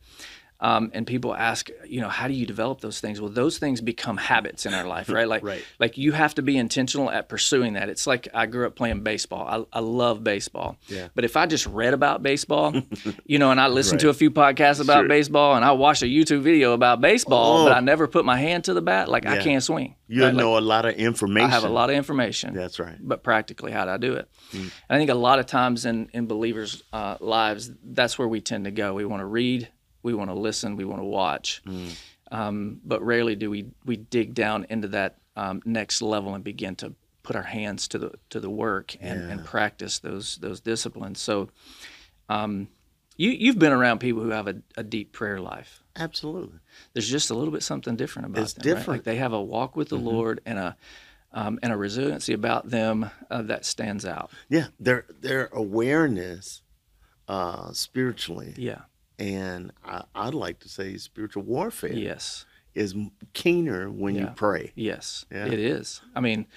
Um, 0.63 0.91
and 0.93 1.07
people 1.07 1.33
ask, 1.33 1.71
you 1.87 2.01
know, 2.01 2.07
how 2.07 2.27
do 2.27 2.35
you 2.35 2.45
develop 2.45 2.81
those 2.81 2.99
things? 2.99 3.19
Well, 3.19 3.31
those 3.31 3.57
things 3.57 3.81
become 3.81 4.15
habits 4.17 4.67
in 4.67 4.75
our 4.75 4.85
life, 4.85 5.09
right? 5.09 5.27
Like, 5.27 5.43
Right. 5.43 5.63
like 5.79 5.97
you 5.97 6.11
have 6.11 6.35
to 6.35 6.43
be 6.43 6.55
intentional 6.55 7.09
at 7.09 7.27
pursuing 7.29 7.73
that. 7.73 7.89
It's 7.89 8.05
like 8.05 8.27
I 8.31 8.45
grew 8.45 8.67
up 8.67 8.75
playing 8.75 9.01
baseball. 9.01 9.67
I, 9.73 9.77
I 9.77 9.81
love 9.81 10.23
baseball. 10.23 10.77
Yeah. 10.87 11.07
But 11.15 11.25
if 11.25 11.35
I 11.35 11.47
just 11.47 11.65
read 11.65 11.95
about 11.95 12.21
baseball, 12.21 12.75
you 13.25 13.39
know, 13.39 13.49
and 13.49 13.59
I 13.59 13.69
listened 13.69 14.01
to 14.01 14.09
a 14.09 14.13
few 14.13 14.29
podcasts 14.29 14.79
about 14.79 14.99
Sure. 15.01 15.07
baseball 15.07 15.55
and 15.55 15.65
I 15.65 15.71
watched 15.71 16.03
a 16.03 16.05
YouTube 16.05 16.41
video 16.41 16.73
about 16.73 17.01
baseball, 17.01 17.61
Oh. 17.61 17.63
but 17.65 17.73
I 17.75 17.79
never 17.79 18.07
put 18.07 18.23
my 18.23 18.37
hand 18.37 18.65
to 18.65 18.75
the 18.75 18.81
bat, 18.83 19.09
like 19.09 19.25
I 19.25 19.39
can't 19.39 19.63
swing. 19.63 19.95
You 20.07 20.21
Right? 20.21 20.27
Like, 20.27 20.35
know 20.35 20.57
a 20.57 20.61
lot 20.61 20.85
of 20.85 20.93
information. 20.95 21.49
I 21.49 21.53
have 21.53 21.63
a 21.63 21.69
lot 21.69 21.89
of 21.89 21.95
information 21.95 22.53
That's 22.53 22.79
right. 22.79 22.97
but 22.99 23.23
practically 23.23 23.71
how 23.71 23.85
do 23.85 23.91
I 23.91 23.97
do 23.97 24.13
it? 24.13 24.29
Mm. 24.51 24.59
And 24.61 24.71
I 24.89 24.97
think 24.97 25.09
a 25.09 25.15
lot 25.15 25.39
of 25.39 25.47
times 25.47 25.85
in 25.85 26.07
in 26.13 26.27
believers' 26.27 26.83
uh, 26.93 27.17
lives, 27.19 27.71
that's 27.83 28.19
where 28.19 28.27
we 28.27 28.41
tend 28.41 28.65
to 28.65 28.71
go. 28.71 28.93
We 28.93 29.05
want 29.05 29.21
to 29.21 29.25
read, 29.25 29.69
we 30.03 30.13
want 30.13 30.29
to 30.29 30.35
listen, 30.35 30.75
we 30.75 30.85
want 30.85 31.01
to 31.01 31.05
watch, 31.05 31.61
Mm. 31.65 31.95
um, 32.31 32.81
but 32.83 33.01
rarely 33.03 33.35
do 33.35 33.49
we 33.49 33.65
we 33.85 33.97
dig 33.97 34.33
down 34.33 34.65
into 34.69 34.87
that 34.89 35.17
um, 35.35 35.61
next 35.65 36.01
level 36.01 36.35
and 36.35 36.43
begin 36.43 36.75
to 36.77 36.93
put 37.23 37.35
our 37.35 37.43
hands 37.43 37.87
to 37.89 37.97
the 37.99 38.11
to 38.29 38.39
the 38.39 38.49
work 38.49 38.95
and, 38.99 39.31
and 39.31 39.45
practice 39.45 39.99
those 39.99 40.37
those 40.37 40.59
disciplines. 40.61 41.19
So. 41.21 41.49
Um, 42.29 42.67
you, 43.17 43.29
you've 43.31 43.59
been 43.59 43.73
around 43.73 43.99
people 43.99 44.23
who 44.23 44.29
have 44.29 44.47
a, 44.47 44.55
a 44.77 44.83
deep 44.83 45.11
prayer 45.11 45.39
life. 45.39 45.83
Absolutely. 45.97 46.57
There's 46.93 47.09
just 47.09 47.29
a 47.29 47.35
little 47.35 47.51
bit 47.51 47.61
something 47.61 47.95
different 47.95 48.29
about 48.29 48.41
It's 48.41 48.53
them. 48.53 48.61
right? 48.61 48.69
different. 48.79 48.87
Like 48.99 49.03
they 49.03 49.17
have 49.17 49.33
a 49.33 49.41
walk 49.41 49.75
with 49.75 49.89
the 49.89 49.97
Mhm. 49.97 50.03
Lord 50.05 50.41
and 50.45 50.57
a 50.57 50.77
um, 51.33 51.59
and 51.61 51.71
a 51.71 51.77
resiliency 51.77 52.33
about 52.33 52.69
them 52.69 53.09
uh, 53.29 53.41
that 53.43 53.65
stands 53.65 54.05
out. 54.05 54.31
Yeah, 54.49 54.67
their 54.79 55.05
their 55.19 55.49
awareness 55.51 56.61
uh, 57.27 57.73
spiritually, 57.73 58.53
Yeah. 58.57 58.81
And 59.21 59.71
I, 59.85 60.03
I'd 60.15 60.33
like 60.33 60.59
to 60.61 60.69
say 60.69 60.97
spiritual 60.97 61.43
warfare 61.43 61.93
Yes. 61.93 62.45
is 62.73 62.95
keener 63.33 63.89
when 63.89 64.15
you 64.15 64.27
pray. 64.35 64.71
Yes. 64.75 65.25
Yeah. 65.31 65.45
It 65.45 65.59
is. 65.59 66.01
I 66.15 66.21
mean, 66.21 66.47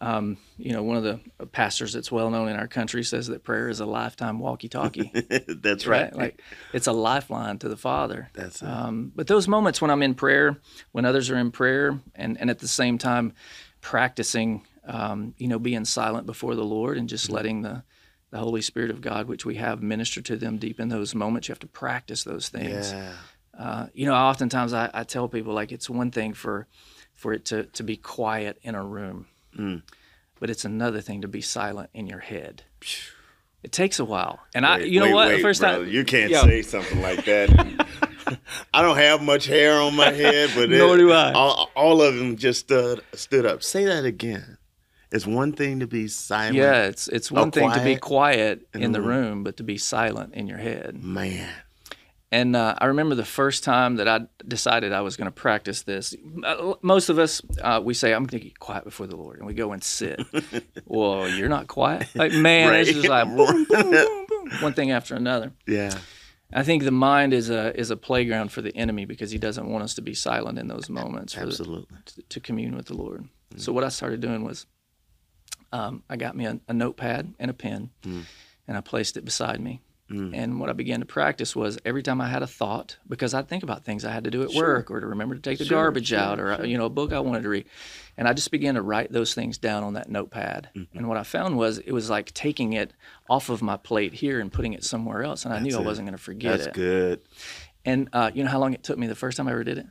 um, 0.00 0.36
you 0.58 0.72
know, 0.72 0.82
one 0.82 0.96
of 0.96 1.04
the 1.04 1.20
pastors 1.46 1.92
that's 1.92 2.10
well 2.10 2.28
known 2.28 2.48
in 2.48 2.56
our 2.56 2.66
country 2.66 3.04
says 3.04 3.28
that 3.28 3.44
prayer 3.44 3.68
is 3.68 3.78
a 3.80 3.86
lifetime 3.86 4.40
walkie-talkie. 4.40 5.12
That's 5.48 5.86
right. 5.86 6.12
Like 6.12 6.42
it's 6.72 6.88
a 6.88 6.92
lifeline 6.92 7.58
to 7.58 7.68
the 7.68 7.76
Father. 7.76 8.28
That's 8.32 8.62
it. 8.62 8.68
Um, 8.68 9.12
but 9.14 9.28
those 9.28 9.46
moments 9.46 9.80
when 9.80 9.92
I'm 9.92 10.02
in 10.02 10.14
prayer, 10.16 10.58
when 10.90 11.04
others 11.04 11.30
are 11.30 11.36
in 11.38 11.52
prayer, 11.52 12.00
and, 12.16 12.36
and 12.40 12.50
at 12.50 12.58
the 12.58 12.66
same 12.66 12.98
time 12.98 13.32
practicing, 13.80 14.66
um, 14.86 15.34
you 15.38 15.46
know, 15.46 15.60
being 15.60 15.84
silent 15.84 16.26
before 16.26 16.56
the 16.56 16.64
Lord 16.64 16.98
and 16.98 17.08
just 17.08 17.26
Mm-hmm. 17.26 17.34
letting 17.34 17.62
the, 17.62 17.84
the 18.32 18.38
Holy 18.38 18.62
Spirit 18.62 18.90
of 18.90 19.00
God, 19.00 19.28
which 19.28 19.44
we 19.46 19.54
have, 19.56 19.80
minister 19.82 20.20
to 20.22 20.36
them 20.36 20.56
deep 20.58 20.80
in 20.80 20.88
those 20.88 21.14
moments. 21.14 21.46
You 21.48 21.52
have 21.52 21.60
to 21.60 21.66
practice 21.68 22.24
those 22.24 22.48
things. 22.48 22.90
yeah. 22.92 23.12
Uh, 23.56 23.86
you 23.94 24.06
know, 24.06 24.14
oftentimes 24.14 24.72
I, 24.72 24.90
I 24.92 25.04
tell 25.04 25.28
people 25.28 25.52
like 25.54 25.70
it's 25.70 25.88
one 25.88 26.10
thing 26.10 26.32
for 26.32 26.66
for 27.14 27.32
it 27.34 27.44
to, 27.44 27.64
to 27.64 27.82
be 27.84 27.96
quiet 27.96 28.58
in 28.62 28.74
a 28.74 28.82
room, 28.82 29.26
Mm. 29.56 29.82
but 30.40 30.48
it's 30.50 30.64
another 30.64 31.00
thing 31.02 31.20
to 31.20 31.28
be 31.28 31.40
silent 31.42 31.90
in 31.94 32.06
your 32.08 32.18
head. 32.20 32.62
It 33.62 33.70
takes 33.70 34.00
a 34.00 34.04
while, 34.04 34.40
and 34.54 34.64
I, 34.66 34.78
Wait, 34.78 34.88
you 34.88 34.98
know 34.98 35.06
wait, 35.06 35.14
what? 35.14 35.28
wait, 35.28 35.36
the 35.36 35.42
first 35.42 35.60
brother, 35.60 35.84
time 35.84 35.92
you 35.92 36.04
can't 36.04 36.30
Yeah. 36.32 36.42
say 36.42 36.62
something 36.62 37.00
like 37.02 37.24
that. 37.26 37.86
I 38.74 38.80
don't 38.82 38.96
have 38.96 39.22
much 39.22 39.44
hair 39.46 39.78
on 39.80 39.94
my 39.94 40.10
head, 40.10 40.50
but 40.56 40.70
Nor 40.70 40.94
it- 40.94 40.98
do 40.98 41.12
I. 41.12 41.32
All, 41.32 41.70
all 41.76 42.00
of 42.02 42.16
them 42.16 42.36
just 42.36 42.60
stood 42.60 43.04
stood 43.12 43.44
up. 43.46 43.62
Say 43.62 43.84
that 43.84 44.04
again. 44.06 44.56
It's 45.12 45.26
one 45.26 45.52
thing 45.52 45.80
to 45.80 45.86
be 45.86 46.08
silent. 46.08 46.56
Yeah, 46.56 46.84
it's 46.84 47.06
it's 47.08 47.30
Oh, 47.30 47.36
one 47.42 47.50
thing 47.50 47.70
to 47.72 47.84
be 47.84 47.96
quiet 47.96 48.66
in 48.74 48.82
in 48.82 48.92
the 48.92 49.00
the 49.00 49.06
room. 49.06 49.24
room, 49.24 49.44
but 49.44 49.56
to 49.58 49.62
be 49.62 49.76
silent 49.78 50.34
in 50.34 50.46
your 50.46 50.58
head. 50.58 51.02
man. 51.02 51.48
And 52.34 52.56
uh, 52.56 52.74
I 52.78 52.86
remember 52.86 53.14
the 53.14 53.26
first 53.26 53.62
time 53.62 53.96
that 53.96 54.08
I 54.08 54.20
decided 54.48 54.90
I 54.94 55.02
was 55.02 55.18
going 55.18 55.26
to 55.26 55.30
practice 55.30 55.82
this. 55.82 56.14
Uh, 56.42 56.72
Most 56.80 57.10
of 57.10 57.18
us, 57.18 57.42
uh, 57.60 57.82
we 57.84 57.92
say, 57.92 58.14
"I'm 58.14 58.24
going 58.24 58.40
to 58.40 58.44
get 58.48 58.58
quiet 58.58 58.84
before 58.84 59.06
the 59.06 59.16
Lord," 59.16 59.36
and 59.36 59.46
we 59.46 59.52
go 59.52 59.72
and 59.72 59.84
sit. 59.84 60.18
well, 60.86 61.28
you're 61.28 61.50
not 61.50 61.66
quiet, 61.66 62.08
like 62.14 62.32
man. 62.32 62.72
It's 62.74 62.88
Right. 62.88 62.96
just 62.96 63.08
like 63.08 63.28
boom, 63.36 63.64
boom, 63.68 63.90
boom, 63.90 64.26
boom, 64.28 64.50
one 64.62 64.72
thing 64.72 64.92
after 64.92 65.14
another. 65.14 65.52
Yeah. 65.66 65.92
I 66.54 66.62
think 66.62 66.84
the 66.84 66.90
mind 66.90 67.34
is 67.34 67.50
a 67.50 67.78
is 67.78 67.90
a 67.90 67.96
playground 67.98 68.50
for 68.50 68.62
the 68.62 68.74
enemy 68.74 69.04
because 69.04 69.30
he 69.30 69.38
doesn't 69.38 69.68
want 69.68 69.84
us 69.84 69.92
to 69.96 70.02
be 70.02 70.14
silent 70.14 70.58
in 70.58 70.68
those 70.68 70.88
moments 70.88 71.34
for 71.34 71.40
the- 71.40 71.46
Absolutely. 71.48 71.96
to, 72.06 72.22
to 72.22 72.40
commune 72.40 72.74
with 72.76 72.86
the 72.86 72.94
Lord. 72.96 73.28
So 73.56 73.72
what 73.74 73.84
I 73.84 73.90
started 73.90 74.20
doing 74.20 74.42
was, 74.42 74.64
um, 75.72 76.02
I 76.08 76.16
got 76.16 76.36
me 76.36 76.46
a, 76.46 76.60
a 76.68 76.72
notepad 76.72 77.34
and 77.38 77.50
a 77.50 77.54
pen, 77.54 77.90
Mm. 78.04 78.24
and 78.68 78.76
I 78.76 78.80
placed 78.80 79.16
it 79.16 79.24
beside 79.24 79.60
me, 79.60 79.80
Mm. 80.12 80.36
And 80.36 80.60
what 80.60 80.68
I 80.68 80.74
began 80.74 81.00
to 81.00 81.06
practice 81.06 81.56
was 81.56 81.78
every 81.86 82.02
time 82.02 82.20
I 82.20 82.28
had 82.28 82.42
a 82.42 82.46
thought, 82.46 82.98
because 83.08 83.32
I'd 83.32 83.48
think 83.48 83.62
about 83.62 83.84
things 83.84 84.04
I 84.04 84.12
had 84.12 84.24
to 84.24 84.30
do 84.30 84.42
at 84.42 84.50
sure. 84.50 84.74
work 84.74 84.90
or 84.90 85.00
to 85.00 85.06
remember 85.06 85.34
to 85.34 85.40
take 85.40 85.58
the 85.58 85.64
sure, 85.64 85.78
garbage 85.78 86.08
sure, 86.08 86.18
out 86.18 86.38
or, 86.38 86.66
you 86.66 86.76
know, 86.76 86.84
a 86.84 86.90
book 86.90 87.12
I 87.14 87.20
wanted 87.20 87.44
to 87.44 87.48
read. 87.48 87.64
And 88.18 88.28
I 88.28 88.34
just 88.34 88.50
began 88.50 88.74
to 88.74 88.82
write 88.82 89.10
those 89.10 89.32
things 89.32 89.56
down 89.56 89.84
on 89.84 89.94
that 89.94 90.10
notepad. 90.10 90.68
Mm-hmm. 90.76 90.98
And 90.98 91.08
what 91.08 91.16
I 91.16 91.22
found 91.22 91.56
was 91.56 91.78
it 91.78 91.92
was 91.92 92.10
like 92.10 92.32
taking 92.34 92.74
it 92.74 92.92
off 93.30 93.48
of 93.48 93.62
my 93.62 93.78
plate 93.78 94.12
here 94.12 94.38
and 94.38 94.52
putting 94.52 94.74
it 94.74 94.84
somewhere 94.84 95.22
else. 95.22 95.44
And 95.46 95.54
I 95.54 95.58
That's 95.60 95.72
knew 95.72 95.78
it. 95.78 95.82
I 95.82 95.86
wasn't 95.86 96.08
going 96.08 96.18
to 96.18 96.22
forget 96.22 96.58
That's 96.58 96.62
it. 96.62 96.64
That's 96.66 96.76
good. 96.76 97.20
And 97.86 98.08
uh, 98.12 98.30
you 98.34 98.44
know 98.44 98.50
how 98.50 98.58
long 98.58 98.74
it 98.74 98.82
took 98.82 98.98
me 98.98 99.06
the 99.06 99.14
first 99.14 99.38
time 99.38 99.48
I 99.48 99.52
ever 99.52 99.64
did 99.64 99.78
it? 99.78 99.86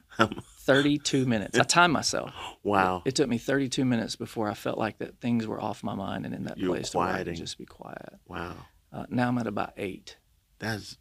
32 0.73 1.25
minutes. 1.25 1.57
I 1.57 1.63
timed 1.63 1.93
myself. 1.93 2.33
Wow. 2.63 3.01
It, 3.05 3.09
it, 3.09 3.15
took 3.15 3.29
me 3.29 3.37
32 3.37 3.85
minutes 3.85 4.15
before 4.15 4.49
I 4.49 4.53
felt 4.53 4.77
like 4.77 4.99
that 4.99 5.19
things 5.19 5.47
were 5.47 5.61
off 5.61 5.83
my 5.83 5.95
mind 5.95 6.25
and 6.25 6.33
in 6.33 6.45
that 6.45 6.57
You're 6.57 6.69
place 6.69 6.91
quieting. 6.91 7.25
to 7.25 7.29
where 7.29 7.33
I 7.33 7.37
just 7.37 7.57
be 7.57 7.65
quiet. 7.65 8.13
Wow. 8.27 8.55
Uh, 8.93 9.05
now 9.09 9.27
I'm 9.27 9.37
at 9.37 9.47
about 9.47 9.73
eight. 9.77 10.17
That's, 10.59 10.97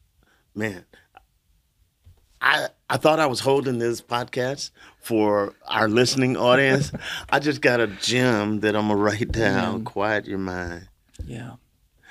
man. 0.55 0.85
I 2.43 2.69
I 2.89 2.97
thought 2.97 3.21
I 3.21 3.27
was 3.27 3.41
holding 3.41 3.79
this 3.79 4.00
podcast 4.00 4.71
for 4.99 5.55
our 5.69 5.89
listening 5.89 6.37
audience. 6.39 6.91
I 7.29 7.39
just 7.39 7.61
got 7.61 7.81
a 7.81 7.87
gem 7.87 8.61
that 8.61 8.75
I'm 8.75 8.89
gonna 8.89 8.97
write 8.97 9.31
down. 9.31 9.83
Mm. 9.83 9.85
Quiet 9.85 10.27
your 10.27 10.39
mind. 10.39 10.89
Yeah. 11.27 11.57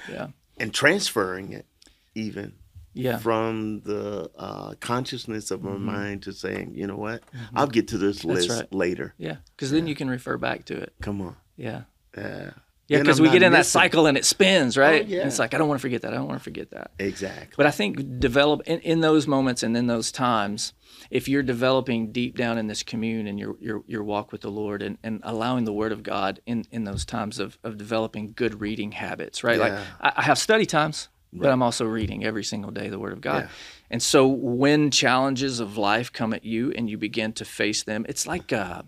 Yeah. 0.08 0.28
And 0.58 0.74
transferring 0.74 1.54
it, 1.54 1.66
even 2.14 2.54
yeah. 3.00 3.18
from 3.18 3.82
the 3.82 4.30
uh, 4.38 4.74
consciousness 4.80 5.52
of 5.52 5.64
my 5.64 5.72
mm-hmm. 5.72 5.86
mind 5.86 6.24
to 6.24 6.34
saying, 6.34 6.74
you 6.76 6.88
know 6.88 6.98
what, 6.98 7.22
mm-hmm. 7.32 7.58
I'll 7.58 7.68
get 7.68 7.88
to 7.90 7.98
this 7.98 8.24
list 8.24 8.50
right. 8.50 8.74
later. 8.74 9.14
Yeah, 9.18 9.38
because 9.56 9.72
then 9.72 9.88
you 9.88 9.96
can 9.96 10.10
refer 10.10 10.38
back 10.38 10.66
to 10.66 10.76
it. 10.76 10.94
Come 11.02 11.22
on. 11.22 11.36
Yeah. 11.58 11.84
Yeah. 12.18 12.52
Yeah, 12.90 13.02
because 13.02 13.22
we 13.22 13.28
get 13.30 13.44
in 13.44 13.52
missing. 13.52 13.52
that 13.52 13.66
cycle 13.68 14.08
and 14.08 14.18
it 14.18 14.26
spins, 14.26 14.76
right? 14.76 15.06
Oh, 15.06 15.08
yeah. 15.08 15.20
And 15.20 15.28
it's 15.28 15.38
like 15.38 15.54
I 15.54 15.60
don't 15.60 15.68
want 15.68 15.80
to 15.80 15.82
forget 15.82 16.02
that. 16.02 16.12
I 16.12 16.16
don't 16.16 16.28
want 16.28 16.40
to 16.40 16.44
forget 16.44 16.72
that. 16.72 16.90
Exactly. 16.98 17.54
But 17.56 17.68
I 17.68 17.72
think 17.72 18.20
develop 18.20 18.64
in, 18.66 18.80
in 18.80 19.02
those 19.02 19.28
moments 19.28 19.62
and 19.62 19.78
in 19.78 19.86
those 19.86 20.12
times, 20.12 20.74
if 21.12 21.30
you're 21.30 21.44
developing 21.44 22.12
deep 22.12 22.36
down 22.36 22.58
in 22.58 22.66
this 22.66 22.82
commune 22.82 23.28
and 23.28 23.40
your 23.40 23.56
your 23.60 23.84
your 23.86 24.04
walk 24.04 24.32
with 24.32 24.42
the 24.42 24.50
Lord 24.50 24.82
and, 24.82 24.98
and 25.04 25.22
allowing 25.22 25.66
the 25.66 25.74
Word 25.74 25.92
of 25.92 26.02
God 26.02 26.40
in, 26.48 26.66
in 26.72 26.84
those 26.84 27.06
times 27.06 27.38
of, 27.38 27.60
of 27.64 27.78
developing 27.78 28.34
good 28.36 28.60
reading 28.60 28.94
habits, 28.94 29.44
right? 29.44 29.60
Yeah. 29.60 29.64
Like 29.64 29.80
I, 30.02 30.14
I 30.18 30.22
have 30.24 30.40
study 30.40 30.66
times. 30.66 31.10
Right. 31.32 31.44
But 31.44 31.52
I'm 31.52 31.62
also 31.62 31.86
reading 31.86 32.24
every 32.24 32.44
single 32.44 32.72
day 32.72 32.90
the 32.90 33.00
Word 33.00 33.14
of 33.14 33.22
God. 33.22 33.44
Yeah. 33.44 33.50
And 33.92 34.02
so 34.02 34.28
when 34.28 34.92
challenges 34.92 35.60
of 35.60 35.78
life 35.78 36.12
come 36.12 36.34
at 36.34 36.44
you 36.44 36.72
and 36.76 36.90
you 36.90 36.98
begin 36.98 37.34
to 37.34 37.46
face 37.46 37.84
them, 37.84 38.06
it's 38.10 38.26
like 38.26 38.52
a, 38.52 38.86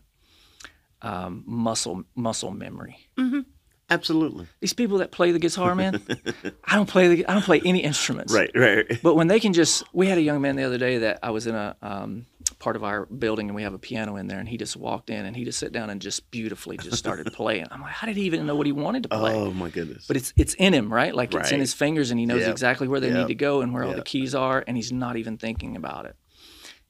um, 1.01 1.43
muscle 1.45 2.03
muscle 2.15 2.51
memory. 2.51 2.97
Mm-hmm. 3.17 3.41
Absolutely. 3.89 4.47
These 4.61 4.73
people 4.73 4.99
that 4.99 5.11
play 5.11 5.31
the 5.31 5.39
guitar, 5.39 5.75
man, 5.75 6.01
I 6.63 6.75
don't 6.75 6.87
play 6.87 7.09
the 7.09 7.27
I 7.27 7.33
don't 7.33 7.43
play 7.43 7.61
any 7.65 7.79
instruments. 7.79 8.33
Right, 8.33 8.49
right. 8.55 8.85
But 9.03 9.15
when 9.15 9.27
they 9.27 9.39
can 9.39 9.51
just, 9.51 9.83
we 9.91 10.07
had 10.07 10.17
a 10.17 10.21
young 10.21 10.39
man 10.39 10.55
the 10.55 10.63
other 10.63 10.77
day 10.77 10.99
that 10.99 11.19
I 11.21 11.31
was 11.31 11.45
in 11.45 11.55
a 11.55 11.75
um, 11.81 12.25
part 12.61 12.75
of 12.75 12.83
our 12.83 13.07
building 13.07 13.49
and 13.49 13.55
we 13.55 13.63
have 13.63 13.73
a 13.73 13.79
piano 13.79 14.15
in 14.17 14.27
there 14.27 14.37
and 14.37 14.47
he 14.47 14.55
just 14.55 14.77
walked 14.77 15.09
in 15.09 15.25
and 15.25 15.35
he 15.35 15.43
just 15.43 15.57
sat 15.57 15.71
down 15.71 15.89
and 15.89 15.99
just 15.99 16.29
beautifully 16.29 16.77
just 16.77 16.95
started 16.95 17.33
playing. 17.33 17.65
I'm 17.71 17.81
like, 17.81 17.91
how 17.91 18.05
did 18.05 18.15
he 18.15 18.23
even 18.23 18.45
know 18.45 18.55
what 18.55 18.67
he 18.67 18.71
wanted 18.71 19.03
to 19.03 19.09
play? 19.09 19.33
Oh 19.33 19.51
my 19.51 19.69
goodness. 19.69 20.05
But 20.07 20.15
it's 20.15 20.31
it's 20.37 20.53
in 20.53 20.73
him, 20.73 20.93
right? 20.93 21.13
Like 21.13 21.33
right. 21.33 21.41
it's 21.41 21.51
in 21.51 21.59
his 21.59 21.73
fingers 21.73 22.11
and 22.11 22.19
he 22.19 22.27
knows 22.27 22.41
yep. 22.41 22.51
exactly 22.51 22.87
where 22.87 22.99
they 22.99 23.07
yep. 23.07 23.17
need 23.17 23.27
to 23.29 23.35
go 23.35 23.61
and 23.61 23.73
where 23.73 23.83
yep. 23.83 23.89
all 23.89 23.97
the 23.97 24.03
keys 24.03 24.35
are 24.35 24.63
and 24.67 24.77
he's 24.77 24.91
not 24.91 25.17
even 25.17 25.37
thinking 25.37 25.75
about 25.75 26.05
it 26.05 26.15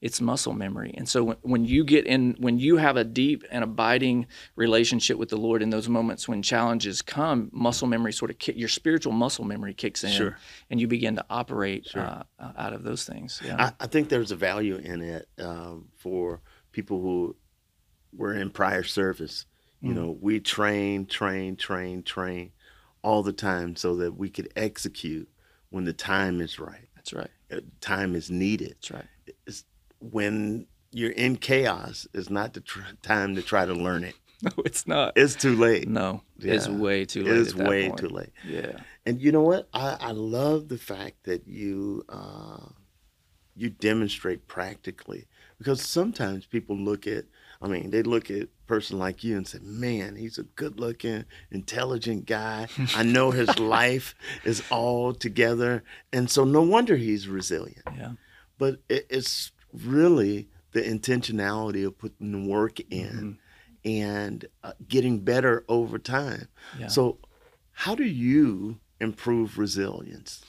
it's 0.02 0.20
muscle 0.20 0.52
memory. 0.52 0.92
And 0.98 1.08
so 1.08 1.22
when, 1.22 1.36
when 1.42 1.64
you 1.64 1.84
get 1.84 2.06
in, 2.06 2.34
when 2.38 2.58
you 2.58 2.76
have 2.76 2.96
a 2.96 3.04
deep 3.04 3.44
and 3.52 3.62
abiding 3.62 4.26
relationship 4.56 5.16
with 5.16 5.28
the 5.28 5.36
Lord 5.36 5.62
in 5.62 5.70
those 5.70 5.88
moments 5.88 6.28
when 6.28 6.42
challenges 6.42 7.00
come, 7.00 7.48
muscle 7.52 7.86
memory 7.86 8.12
sort 8.12 8.32
of 8.32 8.38
kick, 8.38 8.56
your 8.56 8.68
spiritual 8.68 9.12
muscle 9.12 9.44
memory 9.44 9.72
kicks 9.72 10.02
in, 10.02 10.10
sure. 10.10 10.36
and 10.70 10.80
you 10.80 10.88
begin 10.88 11.14
to 11.16 11.24
operate 11.30 11.86
sure. 11.86 12.02
uh, 12.02 12.24
uh 12.40 12.52
out 12.58 12.72
of 12.72 12.82
those 12.82 13.04
things. 13.04 13.40
Yeah. 13.44 13.56
I, 13.58 13.84
I, 13.84 13.86
think 13.86 14.08
there's 14.08 14.32
a 14.32 14.36
value 14.36 14.76
in 14.76 15.02
it 15.02 15.28
um, 15.38 15.88
for 15.96 16.40
people 16.72 17.00
who 17.00 17.36
were 18.12 18.34
in 18.34 18.50
prior 18.50 18.82
service. 18.82 19.46
You 19.80 19.92
mm. 19.92 19.94
know, 19.94 20.18
we 20.20 20.40
train, 20.40 21.06
train, 21.06 21.54
train, 21.54 22.02
train 22.02 22.50
all 23.02 23.22
the 23.22 23.32
time 23.32 23.76
so 23.76 23.96
that 23.96 24.16
we 24.16 24.30
could 24.30 24.52
execute 24.56 25.28
when 25.70 25.84
the 25.84 25.92
time 25.92 26.40
is 26.40 26.58
right. 26.58 26.88
That's 26.96 27.12
right. 27.12 27.30
Uh, 27.52 27.60
time 27.80 28.16
is 28.16 28.30
needed. 28.30 28.70
That's 28.70 28.90
right. 28.90 29.04
It's, 29.46 29.64
when 30.02 30.66
you're 30.90 31.12
in 31.12 31.36
chaos 31.36 32.06
is 32.12 32.30
not 32.30 32.54
the 32.54 32.60
tr- 32.60 32.80
time 33.02 33.34
to 33.36 33.42
try 33.42 33.64
to 33.64 33.74
learn 33.74 34.04
it. 34.04 34.14
No, 34.44 34.50
it's 34.64 34.88
not. 34.88 35.12
It's 35.14 35.36
too 35.36 35.54
late. 35.54 35.88
No, 35.88 36.24
yeah. 36.36 36.54
it's 36.54 36.66
way 36.66 37.04
too 37.04 37.22
late. 37.22 37.36
It's 37.36 37.54
way 37.54 37.86
point. 37.86 38.00
too 38.00 38.08
late. 38.08 38.32
Yeah. 38.44 38.72
And 39.06 39.22
you 39.22 39.30
know 39.30 39.42
what? 39.42 39.68
I, 39.72 39.96
I 40.00 40.10
love 40.10 40.66
the 40.66 40.78
fact 40.78 41.26
that 41.26 41.46
you 41.46 42.02
uh, 42.08 42.66
you 43.54 43.70
demonstrate 43.70 44.48
practically 44.48 45.28
because 45.58 45.80
sometimes 45.80 46.44
people 46.44 46.76
look 46.76 47.06
at 47.06 47.26
I 47.62 47.68
mean, 47.68 47.90
they 47.90 48.02
look 48.02 48.32
at 48.32 48.42
a 48.42 48.48
person 48.66 48.98
like 48.98 49.22
you 49.22 49.36
and 49.36 49.46
say, 49.46 49.60
"Man, 49.62 50.16
he's 50.16 50.38
a 50.38 50.42
good-looking, 50.42 51.24
intelligent 51.52 52.26
guy. 52.26 52.66
I 52.96 53.04
know 53.04 53.30
his 53.30 53.56
life 53.60 54.16
is 54.42 54.64
all 54.72 55.14
together, 55.14 55.84
and 56.12 56.28
so 56.28 56.42
no 56.42 56.62
wonder 56.62 56.96
he's 56.96 57.28
resilient." 57.28 57.86
Yeah 57.96 58.14
but 58.62 58.78
it, 58.88 59.06
it's 59.10 59.50
really 59.72 60.48
the 60.72 60.80
intentionality 60.82 61.86
of 61.86 61.98
putting 61.98 62.32
the 62.32 62.48
work 62.48 62.80
in 62.90 63.38
mm-hmm. 63.84 63.90
and 63.90 64.46
uh, 64.62 64.72
getting 64.88 65.20
better 65.20 65.64
over 65.68 65.98
time. 65.98 66.48
Yeah. 66.78 66.88
So, 66.88 67.18
how 67.72 67.94
do 67.94 68.04
you 68.04 68.78
improve 69.00 69.58
resilience? 69.58 70.42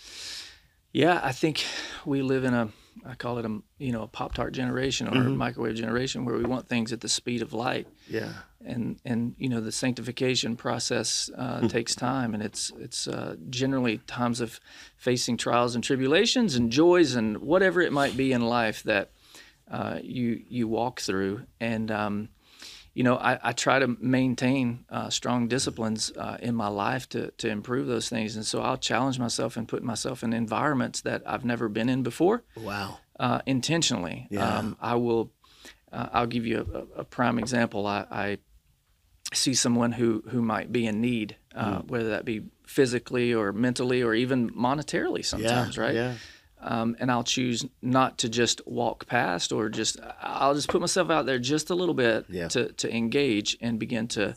Yeah, 0.92 1.20
I 1.24 1.32
think 1.32 1.66
we 2.06 2.22
live 2.22 2.44
in 2.44 2.54
a 2.54 2.70
I 3.06 3.16
call 3.16 3.38
it 3.38 3.46
a 3.46 3.60
you 3.78 3.92
know 3.92 4.04
a 4.04 4.08
pop 4.08 4.34
tart 4.34 4.54
generation 4.54 5.08
or 5.08 5.12
mm-hmm. 5.12 5.28
a 5.28 5.36
microwave 5.36 5.76
generation 5.76 6.26
where 6.26 6.36
we 6.36 6.44
want 6.44 6.68
things 6.68 6.94
at 6.94 7.02
the 7.02 7.10
speed 7.10 7.42
of 7.42 7.54
light. 7.54 7.88
Yeah. 8.08 8.34
And 8.66 9.00
and 9.04 9.36
you 9.38 9.50
know 9.50 9.60
the 9.60 9.72
sanctification 9.72 10.56
process 10.56 11.30
uh, 11.38 11.60
hmm. 11.60 11.68
takes 11.68 11.96
time, 11.96 12.34
and 12.34 12.42
it's 12.42 12.72
it's 12.80 13.08
uh, 13.08 13.36
generally 13.50 13.98
times 14.08 14.40
of 14.40 14.60
facing 14.96 15.36
trials 15.38 15.76
and 15.76 15.84
tribulations 15.84 16.56
and 16.56 16.72
joys 16.72 17.16
and 17.16 17.40
whatever 17.40 17.82
it 17.82 17.92
might 17.92 18.16
be 18.16 18.32
in 18.32 18.42
life 18.42 18.84
that 18.84 19.12
uh, 19.70 20.00
you 20.02 20.42
you 20.48 20.68
walk 20.68 21.02
through. 21.02 21.42
And 21.60 21.92
um, 21.92 22.30
you 22.94 23.04
know, 23.04 23.16
I, 23.16 23.40
I, 23.42 23.52
try 23.54 23.80
to 23.80 23.88
maintain 24.00 24.86
uh, 24.90 25.10
strong 25.10 25.48
disciplines 25.48 26.12
uh, 26.16 26.38
in 26.40 26.54
my 26.54 26.68
life 26.68 27.10
to, 27.10 27.32
to 27.32 27.50
improve 27.50 27.88
those 27.88 28.08
things. 28.08 28.36
And 28.36 28.46
so 28.46 28.62
I'll 28.62 28.78
challenge 28.78 29.18
myself 29.18 29.58
and 29.58 29.68
put 29.68 29.84
myself 29.84 30.24
in 30.24 30.32
environments 30.32 31.02
that 31.02 31.24
I've 31.26 31.44
never 31.44 31.70
been 31.70 31.90
in 31.90 32.04
before. 32.04 32.44
Wow. 32.56 33.00
Uh, 33.20 33.42
intentionally. 33.46 34.28
Yeah. 34.30 34.58
Um, 34.58 34.78
I 34.80 34.96
will, 34.96 35.32
uh, 35.92 36.10
I'll 36.14 36.28
give 36.28 36.46
you 36.46 36.88
a, 36.96 37.02
a 37.02 37.04
prime 37.04 37.40
example. 37.40 37.88
I, 37.88 38.06
I, 38.12 38.38
see 39.34 39.56
someone 39.56 39.92
who, 39.92 40.24
who 40.30 40.44
might 40.44 40.72
be 40.72 40.86
in 40.86 41.02
need, 41.02 41.36
mm. 41.58 41.88
whether 41.88 42.10
that 42.10 42.24
be 42.24 42.44
physically 42.68 43.34
or 43.34 43.52
mentally 43.52 44.04
or 44.04 44.14
even 44.14 44.52
monetarily 44.52 45.26
sometimes, 45.26 45.76
yeah, 45.76 45.84
right? 45.84 45.96
Yeah 45.96 46.14
um, 46.64 46.96
and 47.00 47.12
I'll 47.12 47.24
choose 47.24 47.66
not 47.82 48.18
to 48.20 48.30
just 48.30 48.66
walk 48.66 49.06
past 49.06 49.52
or 49.52 49.70
just 49.70 50.00
I'll 50.22 50.56
just 50.56 50.70
put 50.70 50.82
myself 50.82 51.10
out 51.10 51.26
there 51.26 51.40
just 51.40 51.70
a 51.70 51.76
little 51.76 51.94
bit 51.94 52.26
yeah. 52.30 52.48
to 52.50 52.72
to 52.74 52.96
engage 52.96 53.58
and 53.62 53.78
begin 53.78 54.08
to 54.10 54.36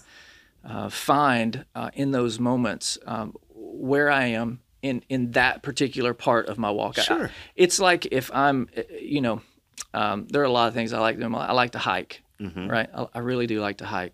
uh, 0.64 0.88
find 0.88 1.64
uh, 1.74 1.90
in 1.94 2.10
those 2.10 2.38
moments 2.40 2.98
um, 3.06 3.34
where 3.54 4.10
I 4.10 4.26
am 4.26 4.60
in 4.82 5.02
in 5.08 5.32
that 5.32 5.62
particular 5.62 6.14
part 6.14 6.48
of 6.48 6.58
my 6.58 6.70
walk. 6.70 6.96
Sure. 6.96 7.26
I, 7.26 7.30
it's 7.54 7.78
like 7.78 8.06
if 8.10 8.30
I'm, 8.34 8.68
eh, 8.74 8.82
you 9.00 9.20
know, 9.20 9.40
um, 9.94 10.26
there 10.28 10.42
are 10.42 10.46
a 10.46 10.50
lot 10.50 10.68
of 10.68 10.74
things 10.74 10.92
I 10.92 10.98
like 10.98 11.18
doing. 11.18 11.34
I 11.34 11.52
like 11.52 11.72
to 11.72 11.78
hike, 11.78 12.22
mm-hmm. 12.40 12.68
right? 12.68 12.88
I, 12.92 13.06
I, 13.14 13.18
really 13.20 13.46
do 13.46 13.60
like 13.60 13.78
to 13.78 13.86
hike. 13.86 14.12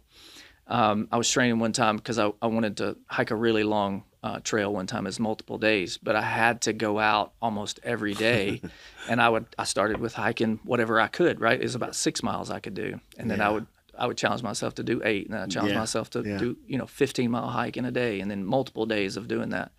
Um, 0.66 1.08
I 1.10 1.16
was 1.16 1.28
training 1.30 1.58
one 1.58 1.72
time 1.72 1.96
because 1.96 2.18
I, 2.18 2.30
I 2.40 2.46
wanted 2.46 2.76
to 2.78 2.96
hike 3.06 3.30
a 3.30 3.36
really 3.36 3.64
long 3.64 4.04
uh, 4.22 4.38
trail 4.40 4.72
one 4.72 4.86
time 4.86 5.06
as 5.06 5.18
multiple 5.18 5.58
days, 5.58 5.98
but 5.98 6.14
I 6.14 6.22
had 6.22 6.62
to 6.62 6.72
go 6.72 6.98
out 6.98 7.32
almost 7.42 7.80
every 7.82 8.14
day, 8.14 8.62
and 9.08 9.20
I 9.20 9.28
would 9.28 9.46
I 9.58 9.64
started 9.64 9.98
with 9.98 10.14
hiking 10.14 10.60
whatever 10.64 11.00
I 11.00 11.08
could. 11.08 11.40
Right, 11.40 11.58
it 11.58 11.64
was 11.64 11.74
about 11.74 11.96
six 11.96 12.22
miles 12.22 12.50
I 12.50 12.60
could 12.60 12.74
do, 12.74 13.00
and 13.18 13.30
then 13.30 13.38
yeah. 13.38 13.48
I 13.48 13.50
would 13.50 13.66
I 13.98 14.06
would 14.06 14.16
challenge 14.16 14.42
myself 14.42 14.76
to 14.76 14.84
do 14.84 15.02
eight, 15.04 15.26
and 15.26 15.34
then 15.34 15.42
I 15.42 15.46
challenge 15.46 15.72
yeah. 15.72 15.78
myself 15.78 16.10
to 16.10 16.22
yeah. 16.22 16.38
do 16.38 16.56
you 16.66 16.78
know 16.78 16.86
15 16.86 17.30
mile 17.30 17.48
hike 17.48 17.76
in 17.76 17.84
a 17.84 17.90
day, 17.90 18.20
and 18.20 18.30
then 18.30 18.44
multiple 18.44 18.86
days 18.86 19.16
of 19.16 19.28
doing 19.28 19.50
that. 19.50 19.72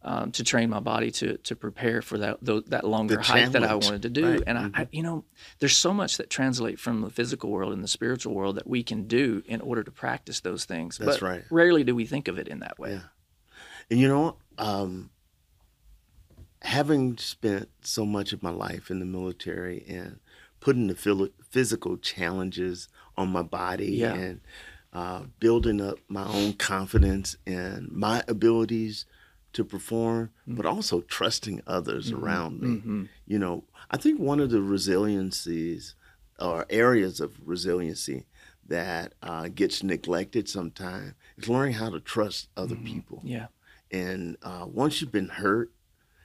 Um, 0.00 0.30
to 0.30 0.44
train 0.44 0.70
my 0.70 0.78
body 0.78 1.10
to 1.10 1.38
to 1.38 1.56
prepare 1.56 2.02
for 2.02 2.18
that 2.18 2.38
that 2.68 2.84
longer 2.84 3.18
hike 3.18 3.50
that 3.50 3.64
I 3.64 3.74
wanted 3.74 4.02
to 4.02 4.08
do. 4.08 4.30
Right. 4.30 4.42
And 4.46 4.56
mm-hmm. 4.56 4.76
I, 4.76 4.82
I, 4.82 4.88
you 4.92 5.02
know, 5.02 5.24
there's 5.58 5.76
so 5.76 5.92
much 5.92 6.18
that 6.18 6.30
translate 6.30 6.78
from 6.78 7.00
the 7.00 7.10
physical 7.10 7.50
world 7.50 7.72
and 7.72 7.82
the 7.82 7.88
spiritual 7.88 8.32
world 8.32 8.56
that 8.56 8.66
we 8.68 8.84
can 8.84 9.08
do 9.08 9.42
in 9.46 9.60
order 9.60 9.82
to 9.82 9.90
practice 9.90 10.38
those 10.38 10.64
things. 10.64 10.98
That's 10.98 11.18
but 11.18 11.22
right. 11.22 11.44
Rarely 11.50 11.82
do 11.82 11.96
we 11.96 12.06
think 12.06 12.28
of 12.28 12.38
it 12.38 12.46
in 12.46 12.60
that 12.60 12.78
way. 12.78 12.92
Yeah. 12.92 13.00
And 13.90 13.98
you 13.98 14.08
know, 14.08 14.36
um, 14.58 15.10
having 16.62 17.16
spent 17.18 17.68
so 17.82 18.04
much 18.04 18.32
of 18.32 18.42
my 18.42 18.50
life 18.50 18.90
in 18.90 18.98
the 18.98 19.06
military 19.06 19.84
and 19.88 20.18
putting 20.60 20.88
the 20.88 21.30
physical 21.48 21.96
challenges 21.96 22.88
on 23.16 23.28
my 23.28 23.42
body 23.42 23.92
yeah. 23.92 24.14
and 24.14 24.40
uh, 24.92 25.22
building 25.38 25.80
up 25.80 25.98
my 26.08 26.24
own 26.24 26.52
confidence 26.54 27.36
and 27.46 27.90
my 27.92 28.22
abilities 28.26 29.06
to 29.52 29.64
perform, 29.64 30.30
but 30.46 30.66
also 30.66 31.00
trusting 31.02 31.62
others 31.66 32.12
around 32.12 32.60
me. 32.60 32.78
hmm 32.80 33.04
You 33.26 33.38
know, 33.38 33.64
I 33.90 33.96
think 33.96 34.20
one 34.20 34.40
of 34.40 34.50
the 34.50 34.58
resiliencies 34.58 35.94
or 36.38 36.66
areas 36.70 37.20
of 37.20 37.36
resiliency 37.44 38.26
that 38.66 39.14
uh, 39.22 39.48
gets 39.48 39.82
neglected 39.82 40.48
sometimes 40.48 41.14
is 41.36 41.48
learning 41.48 41.74
how 41.74 41.90
to 41.90 42.00
trust 42.00 42.48
other 42.56 42.76
people. 42.76 43.22
Yeah. 43.24 43.46
And 43.90 44.36
uh, 44.42 44.66
once 44.66 45.00
you've 45.00 45.12
been 45.12 45.28
hurt, 45.28 45.70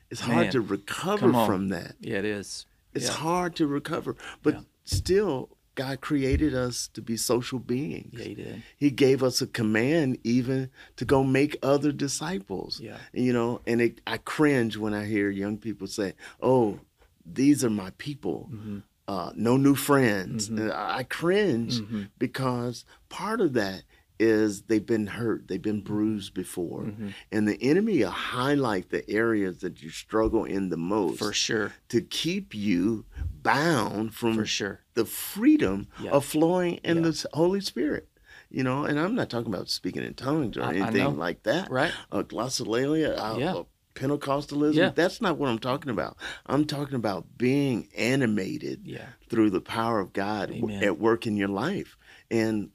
it's 0.09 0.21
hard 0.21 0.45
Man, 0.45 0.51
to 0.51 0.61
recover 0.61 1.31
from 1.45 1.69
that. 1.69 1.95
Yeah, 1.99 2.17
it 2.17 2.25
is. 2.25 2.65
It's 2.93 3.07
yeah. 3.07 3.13
hard 3.13 3.55
to 3.55 3.65
recover, 3.67 4.15
but 4.43 4.53
Yeah. 4.55 4.61
still, 4.85 5.49
God 5.75 6.01
created 6.01 6.53
us 6.53 6.87
to 6.89 7.01
be 7.01 7.17
social 7.17 7.57
beings. 7.57 8.13
Yeah, 8.13 8.23
he 8.25 8.35
did. 8.35 8.63
He 8.77 8.91
gave 8.91 9.23
us 9.23 9.41
a 9.41 9.47
command 9.47 10.19
even 10.23 10.69
to 10.97 11.05
go 11.05 11.23
make 11.23 11.57
other 11.63 11.91
disciples. 11.91 12.79
Yeah. 12.79 12.97
You 13.11 13.33
know, 13.33 13.61
and 13.65 13.81
it, 13.81 13.99
I 14.05 14.17
cringe 14.17 14.77
when 14.77 14.93
I 14.93 15.05
hear 15.05 15.31
young 15.31 15.57
people 15.57 15.87
say, 15.87 16.13
"Oh, 16.41 16.79
these 17.25 17.63
are 17.63 17.71
my 17.71 17.91
people." 17.97 18.49
hmm 18.51 18.79
Uh, 19.05 19.33
no 19.35 19.57
new 19.57 19.75
friends. 19.75 20.49
Mhm. 20.49 20.71
I 20.73 21.03
cringe 21.03 21.81
Mhm. 21.81 22.07
because 22.17 22.85
part 23.09 23.41
of 23.41 23.51
that 23.51 23.83
is 24.23 24.63
they've 24.63 24.85
been 24.85 25.07
hurt, 25.07 25.47
they've 25.47 25.61
been 25.61 25.81
bruised 25.81 26.33
before, 26.33 26.83
Mhm. 26.83 27.13
and 27.31 27.47
the 27.47 27.61
enemy 27.61 27.99
will 27.99 28.09
highlight 28.09 28.89
the 28.89 29.07
areas 29.09 29.59
that 29.59 29.81
you 29.83 29.89
struggle 29.89 30.43
in 30.45 30.69
the 30.69 30.77
most 30.77 31.19
For 31.19 31.33
sure. 31.33 31.73
to 31.89 32.01
keep 32.01 32.55
you 32.55 33.05
bound 33.41 34.13
from 34.13 34.35
For 34.35 34.45
sure. 34.45 34.79
the 34.93 35.05
freedom 35.05 35.87
Yeah. 36.01 36.11
of 36.11 36.25
flowing 36.25 36.75
in 36.83 36.97
Yeah. 36.97 37.03
the 37.11 37.25
Holy 37.33 37.61
Spirit. 37.61 38.07
You 38.49 38.63
know, 38.63 38.85
and 38.85 38.99
I'm 38.99 39.15
not 39.15 39.29
talking 39.31 39.51
about 39.53 39.69
speaking 39.69 40.03
in 40.03 40.13
tongues 40.13 40.57
or 40.57 40.61
I- 40.63 40.67
I 40.67 40.75
anything 40.75 41.03
know. 41.03 41.09
like 41.09 41.41
that. 41.43 41.71
Right. 41.71 41.91
Uh, 42.11 42.21
glossolalia, 42.23 43.17
uh, 43.17 43.37
Yeah. 43.39 43.53
uh, 43.55 43.63
Pentecostalism. 43.95 44.75
Yeah. 44.75 44.89
That's 44.89 45.21
not 45.21 45.37
what 45.37 45.49
I'm 45.49 45.59
talking 45.59 45.89
about. 45.91 46.17
I'm 46.45 46.65
talking 46.65 46.95
about 46.95 47.37
being 47.37 47.89
animated 47.95 48.81
Yeah. 48.85 49.09
through 49.29 49.49
the 49.51 49.61
power 49.61 49.99
of 49.99 50.13
God 50.13 50.51
Amen. 50.51 50.83
at 50.83 50.99
work 50.99 51.25
in 51.27 51.35
your 51.37 51.47
life 51.47 51.95
and 52.31 52.69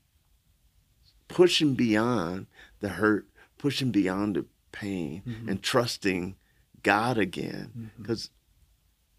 pushing 1.28 1.74
beyond 1.74 2.46
the 2.80 2.88
hurt, 2.90 3.26
pushing 3.58 3.90
beyond 3.90 4.36
the 4.36 4.46
pain, 4.72 5.22
Mhm. 5.26 5.48
and 5.48 5.62
trusting 5.62 6.36
God 6.82 7.18
again. 7.18 7.90
Because 7.98 8.30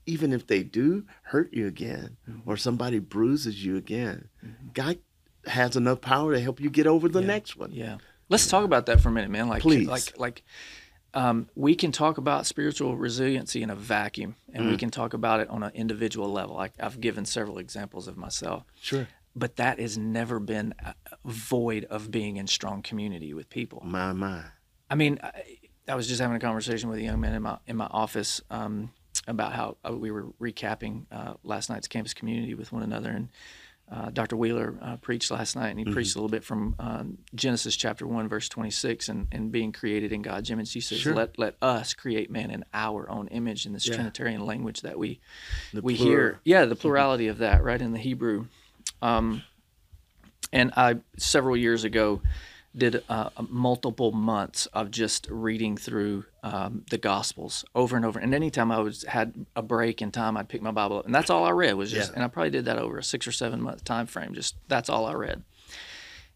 even 0.05 0.33
if 0.33 0.47
they 0.47 0.63
do 0.63 1.05
hurt 1.23 1.53
you 1.53 1.67
again 1.67 2.17
Mhm. 2.27 2.41
or 2.45 2.57
somebody 2.57 2.99
bruises 2.99 3.63
you 3.63 3.75
again, 3.77 4.29
Mhm. 4.43 4.73
God 4.73 4.97
has 5.45 5.75
enough 5.75 6.01
power 6.01 6.33
to 6.33 6.39
help 6.41 6.59
you 6.59 6.69
get 6.69 6.87
over 6.87 7.07
the 7.07 7.21
Yeah. 7.21 7.27
next 7.27 7.55
one. 7.57 7.71
Yeah. 7.71 7.97
Let's 8.29 8.47
talk 8.47 8.63
about 8.65 8.85
that 8.87 9.01
for 9.01 9.09
a 9.09 9.11
minute, 9.11 9.29
man. 9.31 9.47
Like, 9.47 9.61
Please. 9.61 9.87
like, 9.87 10.17
like, 10.19 10.43
um, 11.13 11.49
we 11.55 11.73
can 11.75 11.91
talk 11.91 12.17
about 12.17 12.45
spiritual 12.45 12.95
resiliency 12.95 13.63
in 13.63 13.69
a 13.71 13.75
vacuum, 13.75 14.35
and 14.53 14.67
we 14.67 14.75
Mm. 14.75 14.79
can 14.79 14.91
talk 14.91 15.13
about 15.13 15.39
it 15.39 15.49
on 15.49 15.63
an 15.63 15.71
individual 15.73 16.31
level. 16.31 16.55
Like 16.55 16.73
I've 16.79 17.01
given 17.01 17.25
several 17.25 17.57
examples 17.57 18.07
of 18.07 18.15
myself, 18.17 18.63
Sure. 18.79 19.07
But 19.35 19.55
that 19.57 19.79
has 19.79 19.97
never 19.97 20.39
been 20.39 20.73
void 21.25 21.85
of 21.85 22.11
being 22.11 22.37
in 22.37 22.47
strong 22.47 22.81
community 22.81 23.33
with 23.33 23.49
people. 23.49 23.81
My, 23.85 24.13
my. 24.13 24.43
I 24.89 24.95
mean, 24.95 25.19
I, 25.23 25.31
I 25.87 25.95
was 25.95 26.07
just 26.07 26.19
having 26.21 26.35
a 26.35 26.39
conversation 26.39 26.89
with 26.89 26.99
a 26.99 27.03
young 27.03 27.19
man 27.19 27.33
in 27.33 27.41
my 27.41 27.57
in 27.67 27.77
my 27.77 27.87
office 27.87 28.41
um, 28.49 28.91
about 29.27 29.53
how 29.53 29.77
uh, 29.87 29.93
we 29.93 30.11
were 30.11 30.27
recapping 30.41 31.05
uh, 31.11 31.33
last 31.43 31.69
night's 31.69 31.87
campus 31.87 32.13
community 32.13 32.53
with 32.53 32.71
one 32.71 32.83
another, 32.83 33.09
and 33.09 33.29
uh, 33.91 34.09
Dr. 34.11 34.35
Wheeler 34.37 34.77
uh, 34.83 34.97
preached 34.97 35.31
last 35.31 35.55
night, 35.55 35.69
and 35.69 35.79
he 35.79 35.85
preached 35.85 36.15
a 36.15 36.19
little 36.19 36.29
bit 36.29 36.43
from 36.43 36.75
um, 36.77 37.17
Genesis 37.33 37.75
chapter 37.75 38.05
one, 38.05 38.27
verse 38.29 38.47
twenty 38.49 38.69
six, 38.71 39.09
and, 39.09 39.27
and 39.31 39.51
being 39.51 39.71
created 39.71 40.11
in 40.11 40.21
God's 40.21 40.49
image. 40.51 40.71
He 40.73 40.79
says, 40.81 40.99
Sure. 40.99 41.15
"Let 41.15 41.37
let 41.39 41.55
us 41.61 41.93
create 41.93 42.29
man 42.29 42.51
in 42.51 42.63
our 42.73 43.09
own 43.09 43.27
image." 43.29 43.65
In 43.65 43.73
this 43.73 43.87
Yeah. 43.87 43.95
Trinitarian 43.95 44.45
language 44.45 44.81
that 44.81 44.97
we 44.99 45.19
The 45.73 45.81
we 45.81 45.95
plural. 45.95 46.13
hear, 46.13 46.39
yeah, 46.43 46.65
the 46.65 46.75
plurality 46.75 47.27
of 47.29 47.39
that, 47.39 47.63
right 47.63 47.81
in 47.81 47.91
the 47.91 47.99
Hebrew. 47.99 48.45
Um, 49.01 49.43
and 50.51 50.71
I 50.75 50.97
several 51.17 51.55
years 51.57 51.83
ago 51.83 52.21
did 52.75 53.03
uh, 53.09 53.29
multiple 53.49 54.11
months 54.11 54.67
of 54.67 54.91
just 54.91 55.27
reading 55.29 55.75
through 55.75 56.25
um, 56.43 56.85
the 56.91 56.97
Gospels 56.99 57.65
over 57.73 57.95
and 57.95 58.05
over. 58.05 58.19
And 58.19 58.33
anytime 58.33 58.71
I 58.71 58.79
was 58.79 59.03
had 59.03 59.33
a 59.55 59.61
break 59.61 60.01
in 60.01 60.11
time, 60.11 60.37
I'd 60.37 60.49
pick 60.49 60.61
my 60.61 60.71
Bible 60.71 60.99
up, 60.99 61.05
and 61.05 61.13
that's 61.13 61.29
all 61.29 61.45
I 61.45 61.51
read 61.51 61.73
was 61.73 61.91
just. 61.91 62.09
Yeah. 62.11 62.15
And 62.15 62.23
I 62.23 62.27
probably 62.27 62.51
did 62.51 62.65
that 62.65 62.77
over 62.77 62.97
a 62.99 63.03
six 63.03 63.27
or 63.27 63.31
seven 63.31 63.61
month 63.61 63.83
time 63.83 64.05
frame. 64.05 64.33
Just 64.33 64.55
that's 64.67 64.89
all 64.89 65.05
I 65.07 65.13
read. 65.13 65.43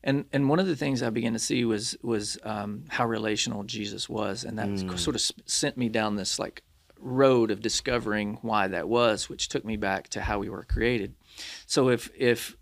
And 0.03 0.25
and 0.33 0.49
one 0.49 0.59
of 0.59 0.67
the 0.67 0.75
things 0.75 1.01
I 1.01 1.09
began 1.11 1.33
to 1.33 1.39
see 1.39 1.63
was 1.65 1.95
was 2.01 2.37
um, 2.43 2.83
how 2.89 3.05
relational 3.05 3.63
Jesus 3.63 4.09
was, 4.09 4.43
and 4.43 4.57
that 4.59 4.69
Mm. 4.69 4.99
sort 4.99 5.15
of 5.15 5.21
sent 5.45 5.77
me 5.77 5.87
down 5.87 6.15
this 6.17 6.39
like 6.39 6.61
road 7.03 7.51
of 7.51 7.61
discovering 7.61 8.37
why 8.41 8.67
that 8.67 8.87
was, 8.87 9.29
which 9.29 9.49
took 9.49 9.65
me 9.65 9.75
back 9.77 10.07
to 10.09 10.21
how 10.21 10.39
we 10.39 10.49
were 10.49 10.63
created. 10.63 11.13
So 11.65 11.89
if 11.89 12.09
if 12.17 12.55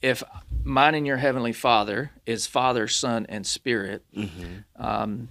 if 0.00 0.22
mine 0.62 0.94
and 0.94 1.06
your 1.06 1.16
heavenly 1.16 1.52
Father 1.52 2.12
is 2.24 2.46
Father, 2.46 2.86
Son, 2.86 3.26
and 3.28 3.44
Spirit, 3.46 4.04
Mhm. 4.16 4.64
um, 4.76 5.28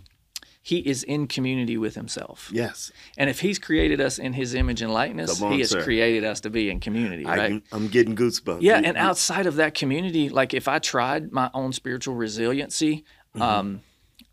He 0.62 0.80
is 0.80 1.04
in 1.04 1.28
community 1.28 1.78
with 1.78 1.96
Himself. 1.96 2.50
Yes. 2.52 2.92
And 3.18 3.30
if 3.30 3.40
He's 3.40 3.58
created 3.58 4.02
us 4.02 4.20
in 4.20 4.34
His 4.34 4.54
image 4.54 4.82
and 4.82 4.92
likeness, 4.94 5.42
on, 5.42 5.54
He 5.54 5.60
has 5.60 5.70
sir. 5.70 5.82
created 5.82 6.26
us 6.26 6.42
to 6.42 6.50
be 6.50 6.70
in 6.70 6.82
community, 6.82 7.26
I, 7.26 7.38
right. 7.38 7.64
I'm 7.72 7.88
getting 7.88 8.18
goosebumps. 8.18 8.62
Yeah, 8.62 8.82
and 8.84 8.98
outside 8.98 9.46
of 9.46 9.56
that 9.56 9.74
community, 9.76 10.28
like 10.28 10.54
if 10.54 10.68
I 10.68 10.80
tried 10.80 11.32
my 11.32 11.50
own 11.54 11.72
spiritual 11.72 12.16
resiliency 12.16 13.06
um, 13.40 13.82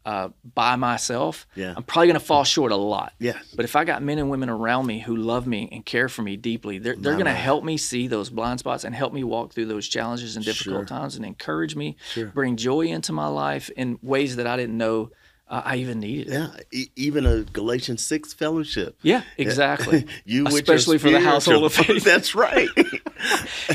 uh, 0.06 0.28
by 0.54 0.76
myself, 0.76 1.46
Yeah. 1.54 1.72
I'm 1.76 1.82
probably 1.82 2.08
going 2.08 2.20
to 2.20 2.24
fall 2.24 2.44
short 2.44 2.72
a 2.72 2.76
lot. 2.76 3.14
Yes. 3.18 3.36
But 3.56 3.64
if 3.64 3.74
I 3.74 3.84
got 3.84 4.02
men 4.02 4.18
and 4.18 4.28
women 4.30 4.50
around 4.50 4.86
me 4.86 4.98
who 4.98 5.16
love 5.16 5.46
me 5.46 5.68
and 5.72 5.84
care 5.84 6.08
for 6.10 6.20
me 6.22 6.36
deeply, 6.36 6.78
they're, 6.78 6.94
they're 6.96 7.14
going 7.14 7.24
to 7.24 7.32
help 7.32 7.64
me 7.64 7.76
see 7.78 8.06
those 8.06 8.28
blind 8.28 8.58
spots 8.60 8.84
and 8.84 8.94
help 8.94 9.12
me 9.14 9.24
walk 9.24 9.52
through 9.54 9.66
those 9.66 9.88
challenges 9.88 10.36
and 10.36 10.44
difficult 10.44 10.74
Sure. 10.88 10.98
times 10.98 11.16
and 11.16 11.24
encourage 11.24 11.74
me, 11.74 11.96
Sure. 12.12 12.26
bring 12.26 12.56
joy 12.56 12.82
into 12.82 13.12
my 13.12 13.28
life 13.28 13.70
in 13.76 13.98
ways 14.02 14.36
that 14.36 14.46
I 14.46 14.56
didn't 14.56 14.76
know 14.76 15.10
uh, 15.46 15.60
I 15.62 15.76
even 15.76 16.00
needed. 16.00 16.28
Yeah. 16.32 16.48
E- 16.72 16.88
even 16.96 17.26
a 17.26 17.42
Galatians 17.42 18.02
6 18.04 18.32
fellowship. 18.32 18.98
Yeah, 19.02 19.22
exactly. 19.36 20.06
you 20.24 20.46
Especially 20.46 20.96
for 20.96 21.10
the 21.10 21.20
household 21.20 21.64
of 21.64 21.72
faith. 21.74 22.02
That's 22.04 22.34
right. 22.34 22.68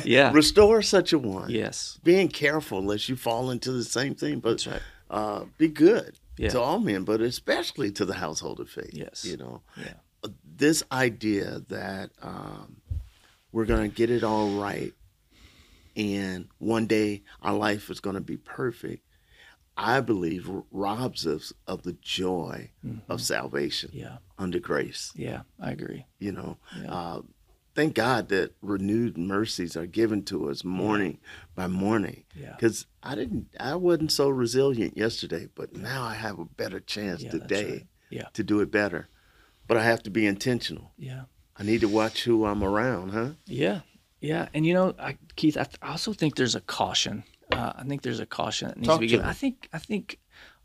Yeah. 0.04 0.32
Restore 0.32 0.82
such 0.84 1.14
a 1.14 1.18
one. 1.20 1.50
yes. 1.50 2.00
Being 2.04 2.28
careful 2.30 2.84
lest 2.84 3.10
you 3.10 3.16
fall 3.16 3.50
into 3.50 3.72
the 3.72 3.84
same 3.84 4.14
thing, 4.16 4.40
but 4.40 4.50
That's 4.52 4.68
right. 4.68 4.82
Uh, 5.10 5.46
be 5.58 5.68
good 5.68 6.16
Yeah. 6.38 6.50
to 6.50 6.60
all 6.62 6.80
men, 6.80 7.04
but 7.04 7.22
especially 7.22 7.92
to 7.94 8.06
the 8.06 8.14
household 8.16 8.60
of 8.60 8.70
faith. 8.70 8.94
Yes. 8.94 9.26
You 9.26 9.38
know, 9.38 9.62
Yeah. 9.78 9.94
this 10.44 10.84
idea 10.92 11.62
that 11.70 12.12
um, 12.22 12.82
we're 13.52 13.66
going 13.66 13.90
to 13.90 13.96
get 13.96 14.10
it 14.10 14.24
all 14.24 14.60
right 14.60 14.94
and 15.96 16.48
one 16.60 16.86
day 16.88 17.24
our 17.42 17.54
life 17.56 17.90
is 17.90 18.00
going 18.00 18.14
to 18.16 18.22
be 18.22 18.38
perfect, 18.38 19.04
I 19.76 20.00
believe 20.02 20.50
robs 20.72 21.26
us 21.26 21.52
of 21.68 21.84
the 21.84 21.94
joy 21.94 22.72
of 23.08 23.22
salvation 23.22 23.92
Yeah. 23.94 24.18
under 24.38 24.60
grace. 24.60 25.12
Yeah. 25.16 25.42
I 25.60 25.72
agree. 25.72 26.06
You 26.20 26.34
know, 26.34 26.58
Yeah. 26.78 26.94
uh, 26.94 27.22
thank 27.76 27.94
God 27.96 28.30
that 28.30 28.54
renewed 28.62 29.18
mercies 29.18 29.76
are 29.78 29.86
given 29.86 30.24
to 30.26 30.50
us 30.50 30.64
morning 30.64 31.20
by 31.56 31.68
morning. 31.68 32.24
Yeah. 32.36 32.52
Because 32.56 32.86
I 33.04 33.16
didn't, 33.16 33.48
I 33.60 33.76
wasn't 33.76 34.12
so 34.12 34.30
resilient 34.30 34.98
yesterday, 34.98 35.48
but 35.56 35.76
now 35.76 36.04
I 36.04 36.16
have 36.16 36.40
a 36.40 36.46
better 36.46 36.80
chance 36.80 37.22
Yeah, 37.24 37.32
today 37.32 37.72
right. 37.72 37.88
Yeah. 38.10 38.28
to 38.34 38.44
do 38.44 38.60
it 38.62 38.72
better. 38.72 39.08
But 39.68 39.78
I 39.78 39.84
have 39.84 40.02
to 40.04 40.10
be 40.10 40.26
intentional. 40.26 40.92
Yeah. 40.98 41.24
I 41.58 41.64
need 41.64 41.82
to 41.82 41.88
watch 41.90 42.24
who 42.24 42.46
I'm 42.46 42.64
around, 42.64 43.10
huh? 43.10 43.30
Yeah, 43.46 43.82
yeah, 44.22 44.48
and 44.54 44.66
you 44.66 44.74
know, 44.74 44.96
I, 44.98 45.18
Keith, 45.36 45.58
I, 45.58 45.64
th- 45.64 45.78
I 45.82 45.92
also 45.92 46.14
think 46.14 46.36
there's 46.36 46.56
a 46.56 46.62
caution. 46.62 47.24
Uh, 47.52 47.74
I 47.76 47.84
think 47.84 48.02
there's 48.02 48.20
a 48.22 48.26
caution 48.26 48.70
that 48.70 48.78
needs 48.78 48.88
Talk 48.88 48.98
to 48.98 49.02
be 49.02 49.08
given. 49.08 49.26
me. 49.26 49.30
I 49.30 49.34
think, 49.34 49.68
I 49.74 49.78
think, 49.80 50.20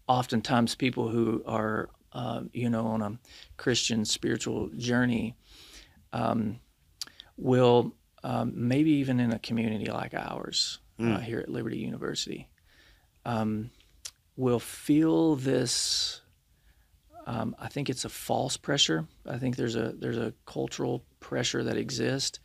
oftentimes 0.06 0.74
people 0.76 1.08
who 1.08 1.42
are, 1.46 1.88
um, 2.12 2.50
you 2.52 2.70
know, 2.70 2.86
on 2.86 3.02
a 3.02 3.18
Christian 3.56 4.04
spiritual 4.04 4.70
journey, 4.76 5.34
um, 6.12 6.60
will 7.36 7.94
um, 8.22 8.52
maybe 8.54 8.90
even 8.92 9.20
in 9.20 9.32
a 9.32 9.38
community 9.38 9.86
like 9.90 10.14
ours 10.14 10.78
uh, 11.00 11.18
here 11.18 11.40
at 11.40 11.48
Liberty 11.48 11.78
University, 11.78 12.48
um, 13.26 13.70
will 14.36 14.60
feel 14.60 15.36
this. 15.36 16.20
Um, 17.26 17.56
I 17.58 17.68
think 17.68 17.88
it's 17.88 18.04
a 18.04 18.08
false 18.10 18.56
pressure. 18.56 19.06
I 19.26 19.38
think 19.38 19.56
there's 19.56 19.76
a 19.76 19.92
there's 19.98 20.18
a 20.18 20.34
cultural 20.46 21.04
pressure 21.20 21.64
that 21.64 21.76
exists 21.76 22.38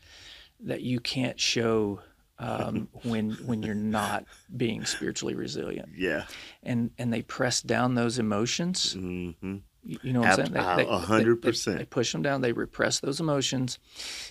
that 0.62 0.82
you 0.82 1.00
can't 1.00 1.40
show 1.40 2.00
um, 2.40 2.88
when 3.04 3.32
when 3.46 3.62
you're 3.64 3.76
not 3.76 4.26
being 4.56 4.86
spiritually 4.86 5.36
resilient, 5.36 5.90
Yeah. 5.98 6.26
and 6.64 6.92
and 6.98 7.12
they 7.14 7.22
press 7.22 7.62
down 7.62 7.96
those 7.96 8.20
emotions. 8.20 8.94
hmm 8.94 9.58
You 9.84 10.14
know 10.14 10.20
what 10.22 10.40
I'm 10.40 10.46
saying? 10.48 10.56
a- 10.58 10.90
a 10.90 10.98
hundred 10.98 11.42
they- 11.42 11.50
percent. 11.50 11.78
They 11.80 11.86
push 11.86 12.12
them 12.12 12.22
down. 12.22 12.42
They 12.42 12.52
repress 12.52 13.00
those 13.00 13.20
emotions. 13.20 13.80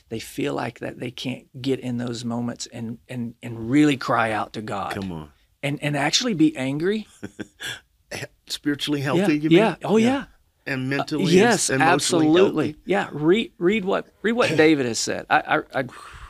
They 0.09 0.19
feel 0.21 0.55
like 0.55 0.81
that 0.81 0.99
they 1.01 1.11
can't 1.11 1.47
get 1.61 1.81
in 1.81 1.99
those 1.99 2.25
moments 2.25 2.67
and 2.67 2.99
and 3.09 3.35
and 3.43 3.71
really 3.71 3.97
cry 3.97 4.33
out 4.33 4.53
to 4.55 4.63
God 4.63 4.93
Come 4.95 5.11
on. 5.13 5.31
and 5.63 5.79
and 5.83 5.97
actually 5.97 6.35
be 6.35 6.57
angry. 6.57 7.07
Spiritually 8.47 9.01
healthy, 9.03 9.35
yeah, 9.35 9.43
you 9.43 9.51
mean? 9.51 9.59
yeah. 9.59 9.77
Oh 9.85 9.99
yeah. 9.99 10.25
and 10.67 10.89
mentally 10.89 11.25
and 11.25 11.33
yes, 11.33 11.71
absolutely. 11.71 12.69
healthy? 12.69 12.81
Yeah, 12.87 13.09
read 13.13 13.53
read 13.59 13.85
what 13.85 14.07
read 14.23 14.33
what 14.33 14.57
David 14.57 14.87
has 14.87 14.99
said. 14.99 15.27
I 15.29 15.59
I, 15.75 15.81
I, 15.81 15.85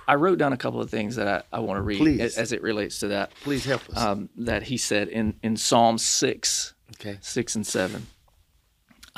I 0.09 0.15
wrote 0.17 0.39
down 0.39 0.53
a 0.53 0.57
couple 0.57 0.81
of 0.81 0.91
things 0.91 1.17
that 1.17 1.29
I, 1.29 1.57
I 1.57 1.61
want 1.61 1.79
to 1.79 1.83
read 1.83 2.21
as, 2.21 2.37
as 2.37 2.51
it 2.53 2.63
relates 2.63 3.01
to 3.01 3.09
that. 3.09 3.31
Please 3.43 3.65
help 3.65 3.89
us. 3.91 3.97
Um, 3.99 4.29
that 4.39 4.65
he 4.65 4.77
said 4.77 5.09
in 5.09 5.35
in 5.43 5.57
Psalm 5.57 5.99
six 5.99 6.75
okay. 6.95 7.19
six 7.21 7.55
and 7.55 7.65
seven. 7.67 8.07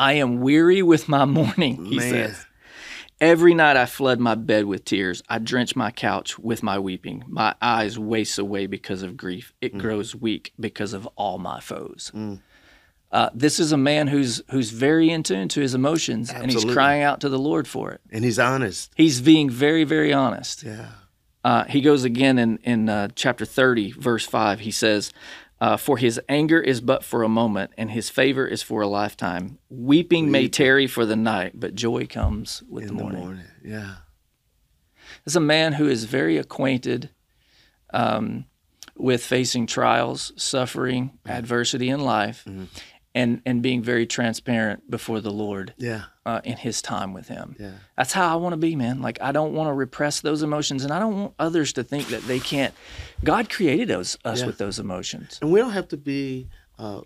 I 0.01 0.15
am 0.15 0.41
weary 0.41 0.83
with 0.83 1.09
my 1.09 1.25
mourning. 1.27 1.85
He 1.85 1.97
Man. 1.99 2.11
says. 2.11 2.47
Every 3.21 3.53
night 3.53 3.77
I 3.77 3.85
flood 3.85 4.19
my 4.19 4.35
bed 4.35 4.65
with 4.65 4.87
tears. 4.87 5.23
I 5.29 5.39
drench 5.39 5.77
my 5.77 5.91
couch 5.91 6.39
with 6.39 6.63
my 6.63 6.79
weeping. 6.79 7.23
My 7.29 7.55
eyes 7.61 7.99
waste 7.99 8.39
away 8.39 8.67
because 8.67 9.03
of 9.03 9.17
grief. 9.19 9.53
It 9.61 9.75
Mm. 9.75 9.79
grows 9.81 10.15
weak 10.17 10.55
because 10.59 10.95
of 10.95 11.07
all 11.17 11.37
my 11.39 11.61
foes. 11.61 12.11
Uh, 13.13 13.29
this 13.35 13.59
is 13.61 13.73
a 13.73 13.77
man 13.77 14.07
who's 14.07 14.41
who's 14.51 14.71
very 14.71 15.11
in 15.11 15.23
tune 15.23 15.49
to 15.49 15.61
his 15.61 15.75
emotions, 15.75 16.31
and 16.31 16.51
he's 16.51 16.65
crying 16.65 17.03
out 17.03 17.21
to 17.21 17.29
the 17.29 17.39
Lord 17.41 17.67
for 17.69 17.91
it. 17.91 18.01
And 18.11 18.25
he's 18.25 18.39
honest. 18.39 18.91
He's 18.95 19.21
being 19.21 19.51
very, 19.51 19.85
very 19.85 20.13
honest. 20.15 20.63
Yeah. 20.63 20.87
Uh, 21.45 21.65
he 21.65 21.81
goes 21.81 22.05
again 22.05 22.39
in 22.39 22.59
in 22.63 22.89
uh, 22.89 23.09
chapter 23.17 23.45
thirty, 23.45 23.91
verse 23.93 24.25
five. 24.25 24.61
He 24.61 24.71
says, 24.71 25.13
uh, 25.61 25.77
"For 25.77 25.97
his 25.99 26.21
anger 26.29 26.61
is 26.61 26.81
but 26.81 27.05
for 27.05 27.23
a 27.23 27.29
moment, 27.29 27.73
and 27.77 27.91
his 27.91 28.09
favor 28.11 28.47
is 28.47 28.63
for 28.63 28.81
a 28.83 28.87
lifetime. 28.87 29.59
Weeping 29.69 30.31
may 30.31 30.49
tarry 30.49 30.87
for 30.87 31.05
the 31.07 31.17
night, 31.17 31.53
but 31.55 31.75
joy 31.75 32.07
comes 32.07 32.63
with 32.69 32.85
In 32.85 32.89
the 32.89 32.95
the 32.95 33.03
morning." 33.03 33.21
morning. 33.25 33.45
Yeah. 33.65 33.95
As 35.27 35.37
a 35.37 35.41
man 35.41 35.75
who 35.75 35.89
is 35.89 36.05
very 36.05 36.37
acquainted 36.39 37.11
um, 37.93 38.47
with 38.97 39.25
facing 39.25 39.67
trials, 39.67 40.33
suffering, 40.37 41.19
adversity 41.27 41.89
in 41.91 42.01
life, 42.01 42.47
and 43.15 43.43
and 43.45 43.63
being 43.63 43.83
very 43.83 44.07
transparent 44.07 44.89
before 44.91 45.21
the 45.21 45.31
Lord 45.33 45.75
Yeah. 45.77 46.05
uh, 46.25 46.41
in 46.45 46.57
His 46.57 46.81
time 46.83 47.13
with 47.13 47.29
Him. 47.29 47.57
Yeah. 47.59 47.73
That's 47.97 48.13
how 48.13 48.33
I 48.33 48.37
want 48.37 48.53
to 48.53 48.57
be, 48.57 48.77
man. 48.77 49.03
Like 49.03 49.21
I 49.21 49.33
don't 49.33 49.53
want 49.55 49.69
to 49.69 49.73
repress 49.75 50.21
those 50.21 50.43
emotions, 50.43 50.85
and 50.85 50.93
I 50.93 50.99
don't 50.99 51.19
want 51.21 51.35
others 51.39 51.73
to 51.75 51.83
think 51.83 52.09
that 52.09 52.23
they 52.29 52.39
can't. 52.39 52.73
God 53.25 53.51
created 53.51 53.91
us, 53.91 54.17
us 54.25 54.41
Yeah. 54.41 54.47
with 54.47 54.59
those 54.59 54.79
emotions. 54.79 55.39
And 55.43 55.51
we 55.53 55.59
don't 55.61 55.73
have 55.73 55.89
to 55.89 55.97
be. 55.97 56.49
Uh, 56.79 57.03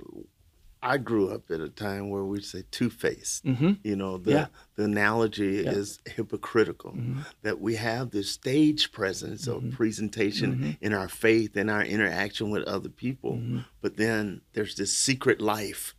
I 0.85 0.99
grew 0.99 1.31
up 1.31 1.51
at 1.51 1.61
a 1.61 1.69
time 1.69 2.11
where 2.11 2.25
we 2.25 2.41
say 2.43 2.63
two 2.71 2.91
faced. 2.91 3.45
hmm 3.45 3.73
You 3.83 3.97
know, 3.97 4.19
the 4.19 4.31
Yeah. 4.33 4.47
the 4.77 4.85
analogy 4.85 5.63
Yeah. 5.65 5.71
is 5.73 5.99
hypocritical. 6.05 6.93
Mm-hmm. 6.93 7.21
That 7.43 7.61
we 7.61 7.77
have 7.77 8.11
this 8.11 8.31
stage 8.31 8.93
presence 8.93 9.47
of 9.47 9.65
presentation 9.73 10.51
Mm-hmm. 10.55 10.71
in 10.85 10.93
our 10.93 11.09
faith 11.09 11.57
and 11.57 11.71
our 11.71 11.83
interaction 11.83 12.51
with 12.51 12.65
other 12.65 12.91
people, 12.91 13.33
Mm-hmm. 13.39 13.59
but 13.81 13.97
then 13.97 14.43
there's 14.53 14.75
this 14.77 14.93
secret 14.97 15.41
life 15.41 15.95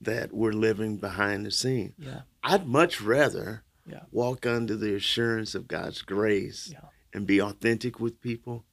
that 0.00 0.32
we're 0.34 0.52
living 0.52 0.96
behind 0.98 1.46
the 1.46 1.50
scene. 1.50 1.94
Yeah. 1.98 2.22
I'd 2.42 2.66
much 2.66 3.00
rather 3.00 3.62
walk 4.10 4.44
under 4.46 4.76
the 4.76 4.94
assurance 4.94 5.54
of 5.54 5.68
God's 5.68 6.02
grace 6.02 6.72
and 7.12 7.26
be 7.26 7.40
authentic 7.40 8.00
with 8.00 8.20
people 8.20 8.64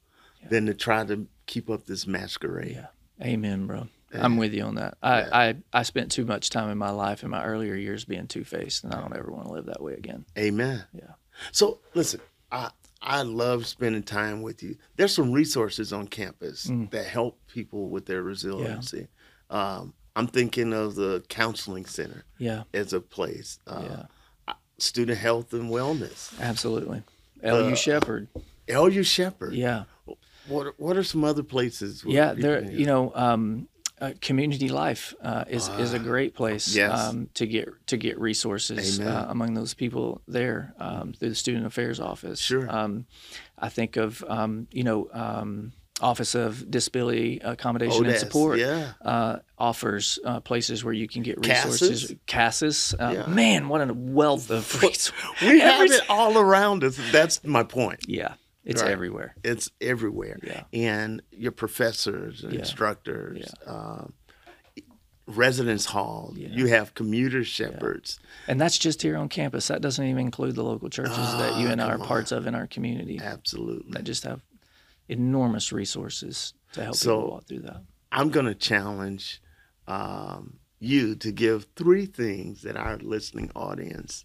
than 0.50 0.66
to 0.66 0.74
try 0.74 1.04
to 1.04 1.28
keep 1.46 1.70
up 1.70 1.86
this 1.86 2.06
masquerade. 2.06 2.86
Yeah. 3.22 3.28
Amen, 3.32 3.66
bro. 3.66 3.88
I'm 4.14 4.36
with 4.36 4.52
you 4.52 4.64
on 4.64 4.74
that. 4.74 4.98
I, 5.02 5.22
I, 5.48 5.54
I 5.72 5.82
spent 5.84 6.12
too 6.12 6.26
much 6.26 6.50
time 6.50 6.68
in 6.68 6.76
my 6.76 6.90
life 6.90 7.22
in 7.22 7.30
my 7.30 7.42
earlier 7.44 7.74
years 7.74 8.04
being 8.04 8.26
two 8.26 8.44
faced, 8.44 8.84
and 8.84 8.92
I 8.92 9.00
don't 9.00 9.16
ever 9.16 9.30
want 9.30 9.46
to 9.46 9.52
live 9.52 9.66
that 9.66 9.82
way 9.82 9.94
again. 9.94 10.26
Amen. 10.36 10.84
Yeah. 10.92 11.12
So 11.50 11.78
listen, 11.94 12.20
I 12.50 12.70
I 13.00 13.22
love 13.22 13.66
spending 13.66 14.02
time 14.02 14.42
with 14.42 14.62
you. 14.62 14.76
There's 14.96 15.14
some 15.14 15.32
resources 15.32 15.92
on 15.94 16.08
campus 16.08 16.66
Mm. 16.66 16.90
that 16.90 17.06
help 17.06 17.40
people 17.48 17.88
with 17.88 18.04
their 18.04 18.22
resiliency. 18.22 19.08
Um, 19.48 19.94
I'm 20.14 20.26
thinking 20.26 20.74
of 20.74 20.94
the 20.94 21.24
counseling 21.30 21.86
center 21.86 22.24
Yeah. 22.38 22.64
as 22.74 22.92
a 22.92 23.00
place. 23.00 23.58
Uh, 23.66 23.82
Yeah. 23.88 24.54
Student 24.78 25.18
health 25.18 25.52
and 25.54 25.70
wellness. 25.70 26.38
Absolutely. 26.40 27.02
L.U. 27.42 27.72
Uh, 27.72 27.74
Shepherd. 27.76 28.28
L.U. 28.68 29.02
Shepherd. 29.04 29.54
Yeah. 29.54 29.84
What 30.48 30.66
are- 30.66 30.74
What 30.76 30.96
are 30.96 31.04
some 31.04 31.24
other 31.24 31.42
places? 31.42 32.02
Yeah. 32.06 32.34
There. 32.34 32.62
You 32.64 32.86
know. 32.86 33.12
Um, 33.14 33.68
uh, 34.00 34.12
community 34.20 34.68
life 34.68 35.14
uh, 35.22 35.44
is 35.48 35.68
is 35.78 35.92
a 35.92 35.98
great 35.98 36.34
place 36.34 36.74
yes. 36.74 36.90
um, 36.98 37.28
to 37.34 37.46
get 37.46 37.68
to 37.86 37.96
get 37.96 38.18
resources 38.18 38.98
uh, 38.98 39.26
among 39.28 39.54
those 39.54 39.74
people 39.74 40.20
there 40.26 40.74
um, 40.80 41.12
through 41.12 41.28
the 41.28 41.34
student 41.36 41.66
affairs 41.66 42.00
office. 42.00 42.40
Sure. 42.40 42.68
Um, 42.68 43.06
I 43.56 43.68
think 43.68 43.96
of 43.96 44.24
um, 44.26 44.66
you 44.72 44.82
know 44.82 45.08
um, 45.12 45.72
Office 46.00 46.34
of 46.34 46.68
Disability 46.68 47.38
Accommodation 47.44 48.04
and 48.04 48.16
Support. 48.18 48.58
Yeah. 48.58 48.92
uh, 49.02 49.36
offers 49.56 50.18
uh, 50.24 50.40
places 50.40 50.82
where 50.82 50.94
you 50.94 51.06
can 51.06 51.22
get 51.22 51.38
resources. 51.46 52.12
CASAS, 52.26 52.94
uh, 52.98 53.12
Yeah. 53.12 53.26
man, 53.26 53.68
what 53.68 53.88
a 53.88 53.94
wealth 53.94 54.50
of 54.50 54.82
resources! 54.82 55.12
We 55.42 55.60
have 55.60 55.88
it 55.88 56.02
all 56.10 56.36
around 56.36 56.82
us. 56.82 56.98
That's 57.12 57.44
my 57.44 57.62
point. 57.62 58.00
Yeah, 58.08 58.34
it's 58.64 58.82
Right. 58.82 58.90
everywhere. 58.90 59.34
It's 59.42 59.70
everywhere. 59.80 60.38
Yeah. 60.42 60.64
And 60.72 61.22
your 61.30 61.52
professors 61.52 62.44
and 62.44 62.52
Yeah. 62.52 62.60
instructors, 62.60 63.52
um, 63.66 64.12
residence 65.26 65.86
hall, 65.86 66.34
you 66.36 66.66
have 66.66 66.94
commuter 66.94 67.44
shepherds. 67.44 68.18
And 68.48 68.60
that's 68.60 68.76
just 68.76 69.02
here 69.02 69.16
on 69.16 69.28
campus. 69.28 69.68
That 69.68 69.80
doesn't 69.80 70.04
even 70.04 70.20
include 70.20 70.56
the 70.56 70.64
local 70.64 70.90
churches 70.90 71.16
that 71.16 71.58
you 71.60 71.68
and 71.68 71.80
I 71.80 71.90
are 71.90 71.98
come 71.98 72.06
parts 72.06 72.32
of 72.32 72.46
in 72.46 72.54
our 72.54 72.66
community 72.66 73.18
Absolutely. 73.22 73.92
that 73.92 74.04
just 74.04 74.24
have 74.24 74.40
enormous 75.08 75.72
resources 75.72 76.54
to 76.72 76.82
help 76.84 76.96
So- 76.96 77.16
people 77.20 77.30
walk 77.30 77.44
through 77.46 77.60
that. 77.60 77.82
I'm 78.10 78.30
going 78.30 78.46
to 78.46 78.54
challenge 78.54 79.40
um, 79.88 80.58
you 80.78 81.14
to 81.16 81.32
give 81.32 81.66
three 81.76 82.06
things 82.06 82.62
that 82.62 82.76
our 82.76 82.98
listening 82.98 83.50
audience 83.54 84.24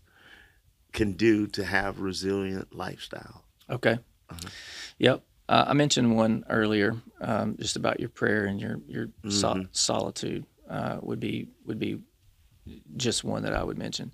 can 0.94 1.14
do 1.14 1.48
to 1.48 1.64
have 1.64 2.00
resilient 2.00 2.76
lifestyle. 2.76 3.44
Okay. 3.70 3.98
Uh-huh. 4.30 4.50
Yep. 5.00 5.24
Uh, 5.50 5.66
I 5.70 5.74
mentioned 5.74 6.16
one 6.16 6.44
earlier, 6.50 6.96
um, 7.22 7.56
just 7.60 7.76
about 7.78 8.00
your 8.00 8.10
prayer 8.10 8.46
and 8.46 8.60
your 8.60 8.80
your 8.88 9.08
Mm-hmm. 9.24 9.62
solitude 9.72 10.46
uh, 10.70 10.98
would 11.02 11.20
be 11.20 11.48
would 11.66 11.80
be 11.80 12.00
just 12.98 13.24
one 13.24 13.44
that 13.44 13.54
I 13.54 13.64
would 13.64 13.78
mention. 13.78 14.12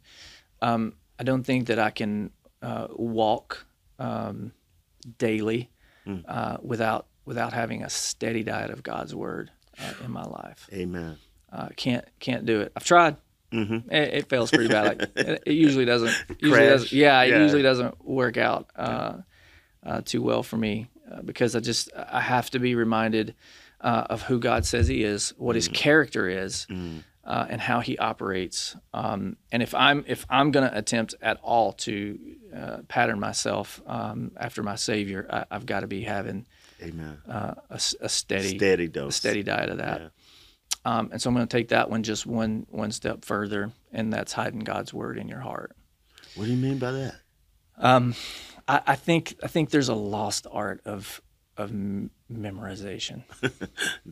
Um, 0.62 0.94
I 1.20 1.24
don't 1.24 1.44
think 1.44 1.68
that 1.68 1.80
I 1.80 1.90
can 1.90 2.30
uh, 2.62 2.88
walk 2.96 3.66
um, 4.00 4.52
daily 5.18 5.70
Mm. 6.06 6.24
uh, 6.28 6.58
without 6.62 7.08
without 7.26 7.54
having 7.54 7.82
a 7.82 7.90
steady 7.90 8.44
diet 8.44 8.70
of 8.72 8.84
God's 8.84 9.16
word 9.16 9.52
uh, 9.80 9.94
in 10.06 10.12
my 10.12 10.24
life. 10.26 10.68
Amen. 10.74 11.16
Uh, 11.50 11.70
can't 11.78 12.04
can't 12.20 12.46
do 12.46 12.60
it. 12.60 12.74
I've 12.76 12.84
tried. 12.84 13.16
Mm-hmm. 13.54 13.90
It, 13.90 14.14
it 14.16 14.30
fails 14.30 14.52
pretty 14.52 14.68
bad. 14.68 14.86
Like, 15.00 15.10
it, 15.16 15.44
it 15.46 15.54
usually 15.54 15.86
doesn't. 15.86 16.14
Usually 16.40 16.66
doesn't 16.68 16.92
yeah, 16.92 17.22
it 17.22 17.30
Yeah. 17.30 17.42
usually 17.44 17.62
doesn't 17.62 18.04
work 18.06 18.36
out 18.38 18.70
uh, 18.76 19.18
uh, 19.86 20.02
too 20.04 20.22
well 20.22 20.44
for 20.44 20.58
me 20.58 20.88
uh, 21.12 21.22
because 21.22 21.56
I 21.56 21.60
just 21.60 21.90
I 21.96 22.22
have 22.22 22.50
to 22.52 22.60
be 22.60 22.76
reminded 22.76 23.36
uh, 23.82 24.06
of 24.10 24.24
who 24.24 24.40
God 24.40 24.66
says 24.66 24.88
He 24.88 25.04
is, 25.04 25.34
what 25.38 25.54
Mm. 25.54 25.56
His 25.56 25.68
character 25.68 26.30
is, 26.30 26.68
uh, 27.26 27.46
and 27.50 27.60
how 27.62 27.80
He 27.82 27.98
operates. 27.98 28.76
Um, 28.94 29.38
and 29.52 29.62
if 29.64 29.74
I'm 29.76 30.06
if 30.08 30.26
I'm 30.30 30.52
going 30.52 30.70
to 30.70 30.78
attempt 30.78 31.16
at 31.22 31.38
all 31.42 31.74
to 31.74 32.20
uh, 32.56 32.78
pattern 32.88 33.20
myself 33.20 33.82
um, 33.88 34.32
after 34.38 34.64
my 34.64 34.76
Savior, 34.76 35.28
I, 35.30 35.46
I've 35.52 35.66
got 35.66 35.82
to 35.82 35.88
be 35.88 36.02
having 36.04 36.46
Amen. 36.82 37.18
uh, 37.28 37.56
a, 37.70 37.80
a 38.02 38.10
steady 38.10 38.58
Steady 38.58 38.86
a 38.86 38.90
dose. 38.90 39.16
steady 39.16 39.44
diet 39.44 39.70
of 39.70 39.78
that. 39.80 40.02
Yeah. 40.02 40.08
Um, 40.86 41.10
and 41.14 41.22
so 41.22 41.30
I'm 41.30 41.36
going 41.36 41.48
to 41.48 41.58
take 41.58 41.70
that 41.70 41.90
one 41.90 42.04
just 42.04 42.26
one 42.26 42.68
one 42.70 42.92
step 42.92 43.24
further, 43.26 43.72
and 43.92 44.12
that's 44.14 44.34
hiding 44.34 44.60
God's 44.62 44.94
word 44.94 45.18
in 45.18 45.28
your 45.30 45.40
heart. 45.40 45.76
What 46.36 46.46
do 46.46 46.52
you 46.52 46.58
mean 46.58 46.78
by 46.78 46.92
that? 46.92 47.16
Um, 47.78 48.16
I, 48.68 48.82
I 48.88 48.96
think 48.96 49.36
I 49.44 49.48
think 49.48 49.70
there's 49.70 49.90
a 49.90 49.96
lost 49.96 50.48
art 50.52 50.82
of 50.86 51.22
of 51.58 51.70
m- 51.70 52.10
memorization. 52.32 53.24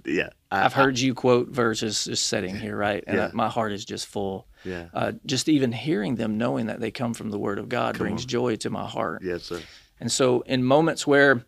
Yeah. 0.06 0.30
I, 0.52 0.66
I've 0.66 0.74
heard 0.74 0.98
you 1.00 1.14
quote 1.14 1.50
verses 1.50 2.06
just 2.06 2.28
sitting 2.28 2.56
here, 2.56 2.76
right? 2.78 3.04
And 3.08 3.18
Yeah. 3.18 3.28
I, 3.28 3.32
my 3.34 3.50
heart 3.50 3.72
is 3.72 3.84
just 3.86 4.08
full. 4.08 4.48
Yeah. 4.64 4.88
Uh, 4.94 5.14
just 5.26 5.50
even 5.50 5.72
hearing 5.72 6.16
them, 6.16 6.38
knowing 6.38 6.68
that 6.68 6.80
they 6.80 6.92
come 6.92 7.14
from 7.14 7.30
the 7.30 7.38
Word 7.40 7.60
of 7.60 7.68
God, 7.70 7.98
brings 7.98 8.26
joy 8.26 8.56
to 8.58 8.70
my 8.70 8.86
heart. 8.88 9.22
Yes, 9.24 9.44
sir. 9.44 9.60
And 10.00 10.12
so, 10.12 10.42
in 10.42 10.64
moments 10.64 11.06
where 11.06 11.44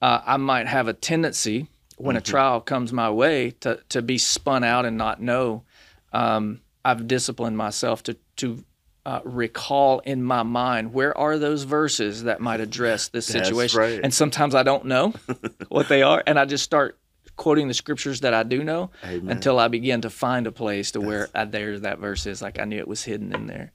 uh, 0.00 0.20
I 0.24 0.36
might 0.36 0.66
have 0.66 0.88
a 0.88 0.92
tendency, 0.94 1.68
when 1.96 2.16
a 2.16 2.20
trial 2.20 2.60
comes 2.60 2.92
my 2.92 3.10
way, 3.10 3.50
to 3.60 3.80
to 3.90 4.02
be 4.02 4.16
spun 4.18 4.64
out 4.64 4.84
and 4.86 4.96
not 4.96 5.20
know, 5.20 5.64
um, 6.12 6.60
I've 6.84 7.06
disciplined 7.06 7.56
myself 7.56 8.02
to 8.04 8.16
to 8.36 8.64
uh, 9.08 9.22
recall 9.24 10.00
in 10.00 10.22
my 10.22 10.42
mind 10.42 10.92
where 10.92 11.16
are 11.16 11.38
those 11.38 11.62
verses 11.62 12.24
that 12.24 12.42
might 12.42 12.60
address 12.60 13.08
this 13.08 13.24
situation. 13.24 13.80
right. 13.80 14.00
And 14.02 14.12
sometimes 14.12 14.54
I 14.54 14.62
don't 14.62 14.84
know 14.84 15.14
what 15.68 15.88
they 15.88 16.02
are, 16.02 16.22
and 16.26 16.38
I 16.38 16.44
just 16.44 16.62
start 16.62 16.98
quoting 17.34 17.68
the 17.68 17.74
scriptures 17.74 18.20
that 18.20 18.34
I 18.34 18.42
do 18.42 18.62
know 18.62 18.90
Amen. 19.02 19.30
until 19.34 19.58
I 19.58 19.68
begin 19.68 20.02
to 20.02 20.10
find 20.10 20.46
a 20.46 20.52
place 20.52 20.90
to 20.90 21.00
where 21.00 21.30
I, 21.34 21.46
there's 21.46 21.80
that 21.82 22.00
verse 22.00 22.26
is 22.26 22.42
like 22.42 22.58
I 22.60 22.64
knew 22.64 22.76
it 22.76 22.86
was 22.86 23.02
hidden 23.02 23.34
in 23.34 23.46
there. 23.46 23.72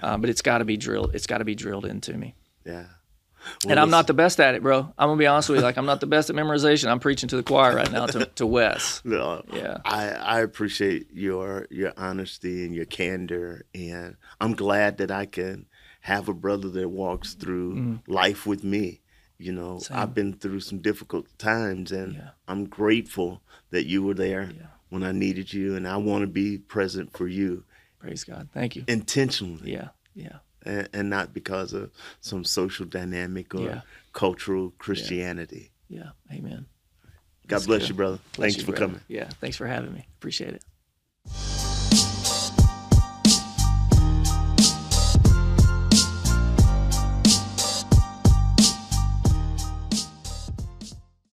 Uh, 0.00 0.16
but 0.16 0.30
it's 0.30 0.40
got 0.40 0.58
to 0.58 0.64
be 0.64 0.78
drilled. 0.78 1.14
It's 1.14 1.26
got 1.26 1.38
to 1.38 1.44
be 1.44 1.54
drilled 1.54 1.84
into 1.84 2.16
me. 2.16 2.34
Yeah. 2.64 2.86
And 3.68 3.78
I'm 3.78 3.90
not 3.90 4.06
the 4.06 4.14
best 4.14 4.40
at 4.40 4.54
it, 4.54 4.62
bro. 4.62 4.80
I'm 4.98 5.08
gonna 5.08 5.16
be 5.16 5.26
honest 5.26 5.48
with 5.48 5.58
you. 5.58 5.64
Like 5.64 5.76
I'm 5.76 5.86
not 5.86 6.00
the 6.00 6.06
best 6.06 6.30
at 6.30 6.36
memorization. 6.36 6.88
I'm 6.88 7.00
preaching 7.00 7.28
to 7.30 7.36
the 7.36 7.42
choir 7.42 7.74
right 7.74 7.90
now 7.90 8.06
to, 8.06 8.26
to 8.26 8.46
Wes. 8.46 9.00
No, 9.12 9.42
Yeah. 9.52 9.78
I, 9.84 10.08
I 10.10 10.40
appreciate 10.40 11.08
your 11.12 11.66
your 11.70 11.92
honesty 11.96 12.64
and 12.64 12.74
your 12.74 12.84
candor, 12.86 13.64
and 13.74 14.16
I'm 14.40 14.54
glad 14.54 14.98
that 14.98 15.10
I 15.10 15.26
can 15.26 15.66
have 16.00 16.28
a 16.28 16.34
brother 16.34 16.68
that 16.70 16.88
walks 16.88 17.34
through 17.34 17.74
mm-hmm. 17.74 18.12
life 18.12 18.46
with 18.46 18.64
me. 18.64 19.00
You 19.38 19.52
know, 19.52 19.78
Same. 19.78 19.96
I've 19.96 20.14
been 20.14 20.34
through 20.34 20.60
some 20.60 20.78
difficult 20.78 21.26
times, 21.38 21.90
and 21.92 22.14
Yeah. 22.14 22.30
I'm 22.46 22.66
grateful 22.66 23.42
that 23.70 23.86
you 23.86 24.02
were 24.02 24.14
there 24.14 24.52
Yeah. 24.56 24.66
when 24.88 25.02
I 25.02 25.12
needed 25.12 25.52
you, 25.52 25.74
and 25.74 25.86
I 25.86 25.96
want 25.96 26.22
to 26.22 26.26
be 26.28 26.58
present 26.58 27.16
for 27.16 27.26
you 27.26 27.64
Praise 27.98 28.24
God. 28.24 28.48
Thank 28.52 28.74
you. 28.76 28.84
intentionally, 28.88 29.72
Yeah. 29.72 29.88
Yeah. 30.14 30.38
And, 30.64 30.88
and 30.92 31.10
not 31.10 31.32
because 31.34 31.72
of 31.72 31.90
some 32.20 32.44
social 32.44 32.86
dynamic 32.86 33.54
or 33.54 33.60
Yeah. 33.62 33.80
cultural 34.12 34.72
Christianity. 34.78 35.70
Yeah. 35.88 36.10
Amen. 36.32 36.66
God 37.46 37.56
That's 37.56 37.66
bless 37.66 37.80
good. 37.82 37.88
you, 37.90 37.94
brother. 37.94 38.18
Bless 38.36 38.54
Thanks 38.54 38.56
you, 38.58 38.62
for 38.64 38.72
brother. 38.72 38.86
coming. 38.86 39.00
Yeah. 39.08 39.28
Thanks 39.40 39.56
for 39.56 39.66
having 39.66 39.92
me. 39.92 40.06
Appreciate 40.18 40.54
it. 40.54 41.61